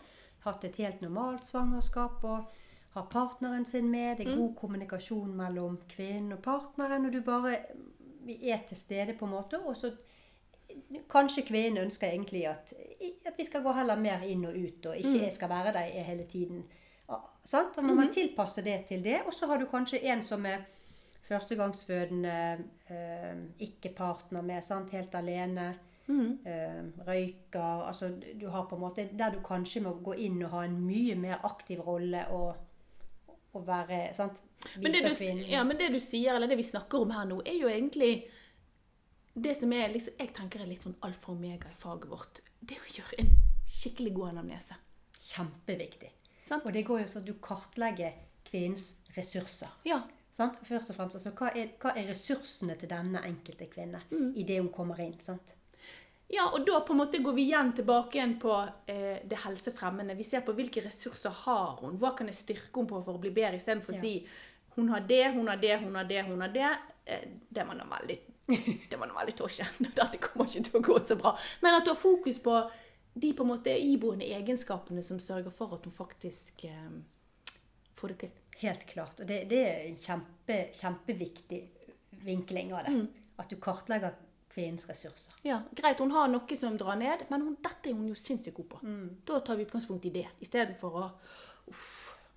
[0.42, 2.58] Hatt et helt normalt svangerskap og
[2.96, 4.18] har partneren sin med.
[4.18, 7.06] Det er god kommunikasjon mellom kvinnen og partneren.
[7.06, 7.54] Og du bare
[8.26, 9.60] er til stede på en måte.
[9.62, 9.92] Og så
[11.14, 12.74] kanskje kvinnen ønsker egentlig at,
[13.22, 16.10] at vi skal gå heller mer inn og ut, og ikke jeg skal være der
[16.10, 16.66] hele tiden.
[17.46, 17.76] Sant?
[17.76, 19.20] Så må man tilpasse det til det.
[19.28, 20.66] Og så har du kanskje en som er
[21.28, 22.38] førstegangsfødende,
[22.90, 24.90] eh, ikke partner med, sant?
[24.92, 25.74] helt alene.
[26.46, 30.52] Eh, røyker altså du har på en måte Der du kanskje må gå inn og
[30.52, 32.54] ha en mye mer aktiv rolle og,
[33.54, 34.44] og være sant?
[34.76, 37.40] men det, du, ja, men det du sier, eller det vi snakker om her nå,
[37.46, 38.28] er jo egentlig
[39.34, 42.42] det som er liksom, jeg tenker er litt sånn alfa og omega i faget vårt.
[42.62, 43.34] Det å gjøre en
[43.66, 44.78] skikkelig god anamnese.
[45.26, 46.15] Kjempeviktig.
[46.48, 46.66] Sant?
[46.66, 48.14] Og det går jo sånn at du kartlegger
[48.46, 49.72] kvinnens ressurser.
[49.88, 50.02] Ja.
[50.36, 50.58] Sant?
[50.68, 54.34] Først og fremst, altså, hva, er, hva er ressursene til denne enkelte kvinne Mm.
[54.36, 55.16] i det hun kommer inn?
[55.20, 55.54] sant?
[56.30, 58.52] Ja, og da på en måte går vi igjen tilbake igjen på
[58.90, 60.16] eh, det helsefremmende.
[60.18, 63.22] Vi ser på hvilke ressurser har hun, hva kan jeg styrke henne på for å
[63.22, 64.00] bli bedre, istedenfor Ja.
[64.00, 64.28] å si
[64.76, 66.72] hun har det, hun har det, hun har det, hun har det.
[67.06, 68.20] Eh, det var nå veldig
[68.90, 69.66] det var nå veldig tosje.
[69.80, 71.32] Dette kommer ikke til å gå så bra.
[71.62, 72.58] Men at du har fokus på
[73.16, 76.90] de på en måte iboende egenskapene som sørger for at hun faktisk eh,
[77.96, 78.42] får det til.
[78.60, 79.20] Helt klart.
[79.24, 81.62] Og det, det er en kjempe, kjempeviktig
[82.26, 82.96] vinkling av det.
[82.96, 83.08] Mm.
[83.40, 84.16] At du kartlegger
[84.52, 85.34] kvinnens ressurser.
[85.44, 88.56] Ja, Greit, hun har noe som drar ned, men hun, dette er hun jo sinnssykt
[88.60, 88.80] god på.
[89.28, 91.08] Da tar vi utgangspunkt i det, istedenfor å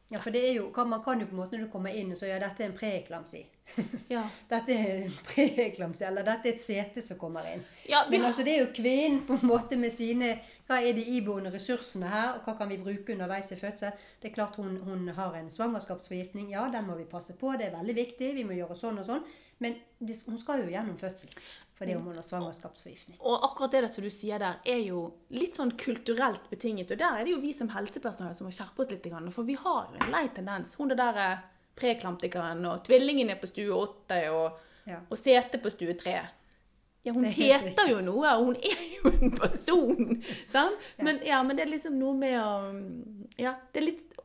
[0.08, 2.12] Ja, for det er jo, Man kan jo på en måte når du kommer inn
[2.14, 3.44] og så ja, dette er en preeklamsi.
[4.08, 4.22] Ja.
[4.48, 7.60] Dette er en preeklamsi, eller dette er et sete som kommer inn.
[7.84, 10.38] Ja, vi Men altså, det er jo kvinnen på en måte med sine
[10.68, 13.92] Hva er de iboende ressursene her, og hva kan vi bruke underveis i fødsel?
[14.22, 16.50] Det er klart hun, hun har en svangerskapsforgiftning.
[16.52, 17.52] Ja, den må vi passe på.
[17.56, 18.34] Det er veldig viktig.
[18.36, 19.24] Vi må gjøre sånn og sånn.
[19.58, 21.32] Men det, hun skal jo gjennom fødsel
[21.78, 23.20] fordi om hun har svangerskapsforgiftning.
[23.22, 26.90] Og akkurat det som du sier der, er jo litt sånn kulturelt betinget.
[26.90, 29.06] Og der er det jo vi som helsepersonell som må skjerpe oss litt.
[29.30, 30.74] For vi har en lei tendens.
[30.74, 34.98] Hun det der preklamptikeren preklamtikeren og tvillingen er på stue åtte og, Ja.
[35.06, 36.16] og sete på stue tre.
[37.04, 40.22] Ja, hun er heter jo noe, og hun er jo en person.
[40.54, 40.74] sant?
[40.98, 41.04] Ja.
[41.04, 42.50] Men, ja, men det er liksom noe med å
[43.38, 44.18] Ja, det er litt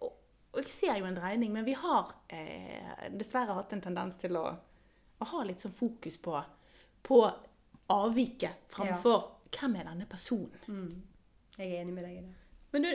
[0.53, 4.38] og jeg ser jo en dreining, men vi har eh, dessverre hatt en tendens til
[4.38, 4.51] å,
[5.24, 6.36] å ha litt sånn fokus på,
[7.07, 7.19] på
[7.93, 10.93] avviket framfor hvem er denne personen.
[11.57, 12.34] Jeg er enig med deg i det.
[12.74, 12.91] Men du,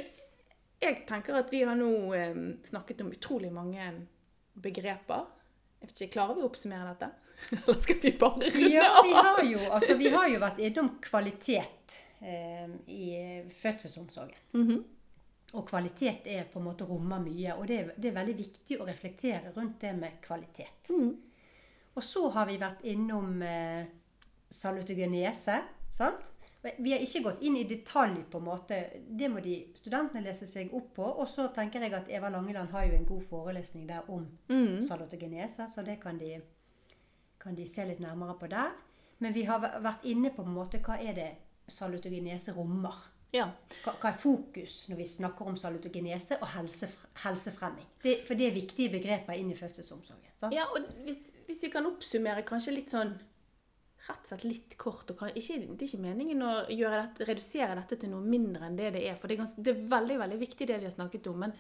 [0.83, 3.89] jeg tenker at vi har nå eh, snakket om utrolig mange
[4.59, 5.27] begreper.
[5.79, 7.11] Jeg vet ikke, Klarer vi å oppsummere dette?
[7.61, 9.25] Eller skal vi bare runde Ja, vi av?
[9.29, 13.11] har jo, altså, vi har jo vært innom kvalitet eh, i
[13.61, 14.47] fødselsomsorgen.
[14.59, 14.79] Mhm.
[15.57, 18.77] Og kvalitet er på en måte rommer mye, og det er, det er veldig viktig
[18.83, 20.91] å reflektere rundt det med kvalitet.
[20.93, 21.15] Mm.
[21.99, 23.89] Og så har vi vært innom eh,
[24.55, 25.57] salutogenese,
[25.91, 26.33] sant?
[26.79, 28.79] Vi har ikke gått inn i detalj på en måte.
[29.19, 31.07] Det må de studentene lese seg opp på.
[31.23, 34.81] Og så tenker jeg at Eva Langeland har jo en god forelesning der om Mm.
[34.83, 36.41] salutogenese, så det kan de,
[37.41, 38.75] kan de se litt nærmere på der.
[39.19, 41.31] Men vi har vært inne på en måte hva er det
[41.69, 42.95] salutogenese rommer.
[43.35, 43.45] Ja.
[43.85, 46.89] Hva, er fokus når vi snakker om salutogenese og helse,
[47.25, 47.89] helsefremming?
[48.03, 50.31] Det, for det er viktige begreper inn i fødselsomsorgen.
[50.41, 50.55] Sant?
[50.57, 53.19] ja, og hvis, hvis vi kan oppsummere kanskje litt sånn
[54.09, 55.11] Rett og slett litt kort.
[55.11, 58.79] og kan, ikke, Det er ikke meningen å dette, redusere dette til noe mindre enn
[58.79, 59.19] det det er.
[59.21, 61.43] For det er, gans, det er veldig veldig viktig, det vi har snakket om.
[61.45, 61.53] Men,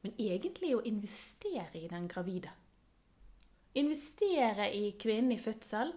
[0.00, 2.54] men egentlig å investere i den gravide.
[3.76, 5.92] Investere i kvinnen i fødsel,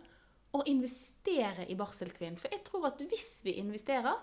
[0.57, 2.39] og investere i barselkvinnen.
[2.41, 4.19] For jeg tror at hvis vi investerer,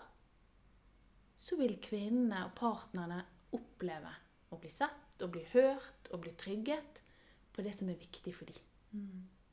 [1.44, 3.20] så vil kvinnene og partnerne
[3.54, 4.12] oppleve
[4.54, 7.00] å bli sett, og bli hørt, og bli trygget
[7.54, 8.62] på det som er viktig for dem.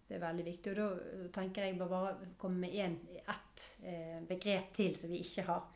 [0.08, 0.72] Det er veldig viktig.
[0.72, 5.22] Og da tenker jeg bare å komme med en, ett eh, begrep til som vi
[5.24, 5.70] ikke har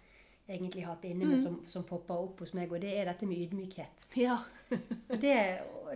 [0.45, 3.39] egentlig hatt inne, men som, som popper opp hos meg, og det er dette med
[3.47, 4.03] ydmykhet.
[4.21, 4.37] Ja.
[5.09, 5.37] Det,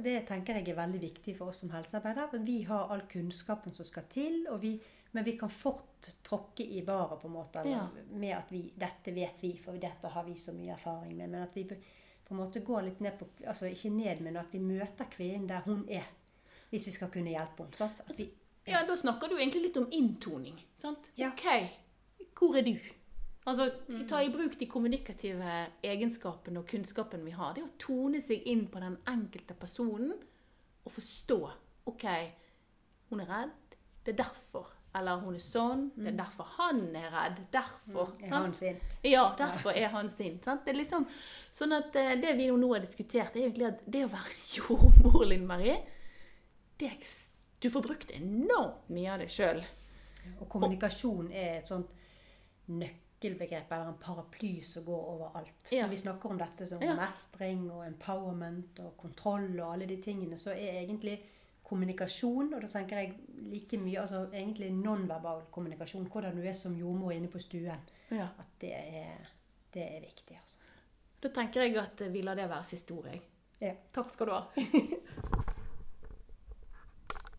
[0.05, 2.41] det tenker jeg er veldig viktig for oss som helsearbeidere.
[2.45, 4.76] Vi har all kunnskapen som skal til, og vi,
[5.12, 7.88] men vi kan fort tråkke i baret på en måte, eller, Ja.
[8.12, 11.30] med at vi, dette vet vi, for dette har vi så mye erfaring med.
[11.30, 11.76] Men at vi på
[12.32, 15.62] en måte går litt ned på Altså ikke ned, men at vi møter kvinnen der
[15.66, 16.05] hun er.
[16.70, 17.91] Hvis vi skal kunne hjelpe henne.
[18.07, 18.30] At vi,
[18.68, 20.60] ja, da snakker du egentlig litt om inntoning.
[20.78, 21.10] Sant?
[21.18, 21.32] Ja.
[21.32, 21.70] Ok,
[22.39, 22.78] hvor er du?
[23.47, 23.72] Altså,
[24.07, 27.53] ta i bruk de kommunikative egenskapene og kunnskapen vi har.
[27.55, 30.14] Det å tone seg inn på den enkelte personen
[30.86, 31.39] og forstå.
[31.89, 32.05] Ok,
[33.10, 33.78] hun er redd.
[34.05, 34.70] Det er derfor.
[34.98, 35.84] Eller hun er sånn.
[35.96, 37.40] Det er derfor han er redd.
[37.54, 38.16] Derfor.
[38.18, 38.34] er sant?
[38.34, 38.96] han sint?
[39.06, 40.44] Ja, derfor er han sint.
[40.48, 40.64] Sant?
[40.66, 41.06] Det er liksom
[41.54, 45.26] sånn at eh, Det vi nå har diskutert, er egentlig at det å være jordmor,
[45.30, 45.78] Linn Marie
[46.80, 47.12] det er,
[47.62, 49.62] Du får brukt enormt mye av deg sjøl.
[50.40, 51.92] Og kommunikasjon er et sånt
[52.70, 55.72] nøkkelbegrep eller en paraply som går over alt.
[55.74, 55.84] Ja.
[55.86, 56.96] Når vi snakker om dette som Ja.
[56.96, 61.20] mestring og empowerment og kontroll og alle de tingene, så er egentlig
[61.70, 63.13] kommunikasjon, og da tenker jeg
[63.53, 68.28] like mye altså egentlig nonverbal kommunikasjon, hvordan du er som jordmor inne på stuen, Ja.
[68.39, 69.30] at det er,
[69.74, 70.38] det er viktig.
[70.41, 70.57] altså.
[71.22, 73.22] Da tenker jeg at vi lar det være siste ord, jeg.
[73.61, 73.74] Ja.
[73.93, 74.43] Takk skal du ha.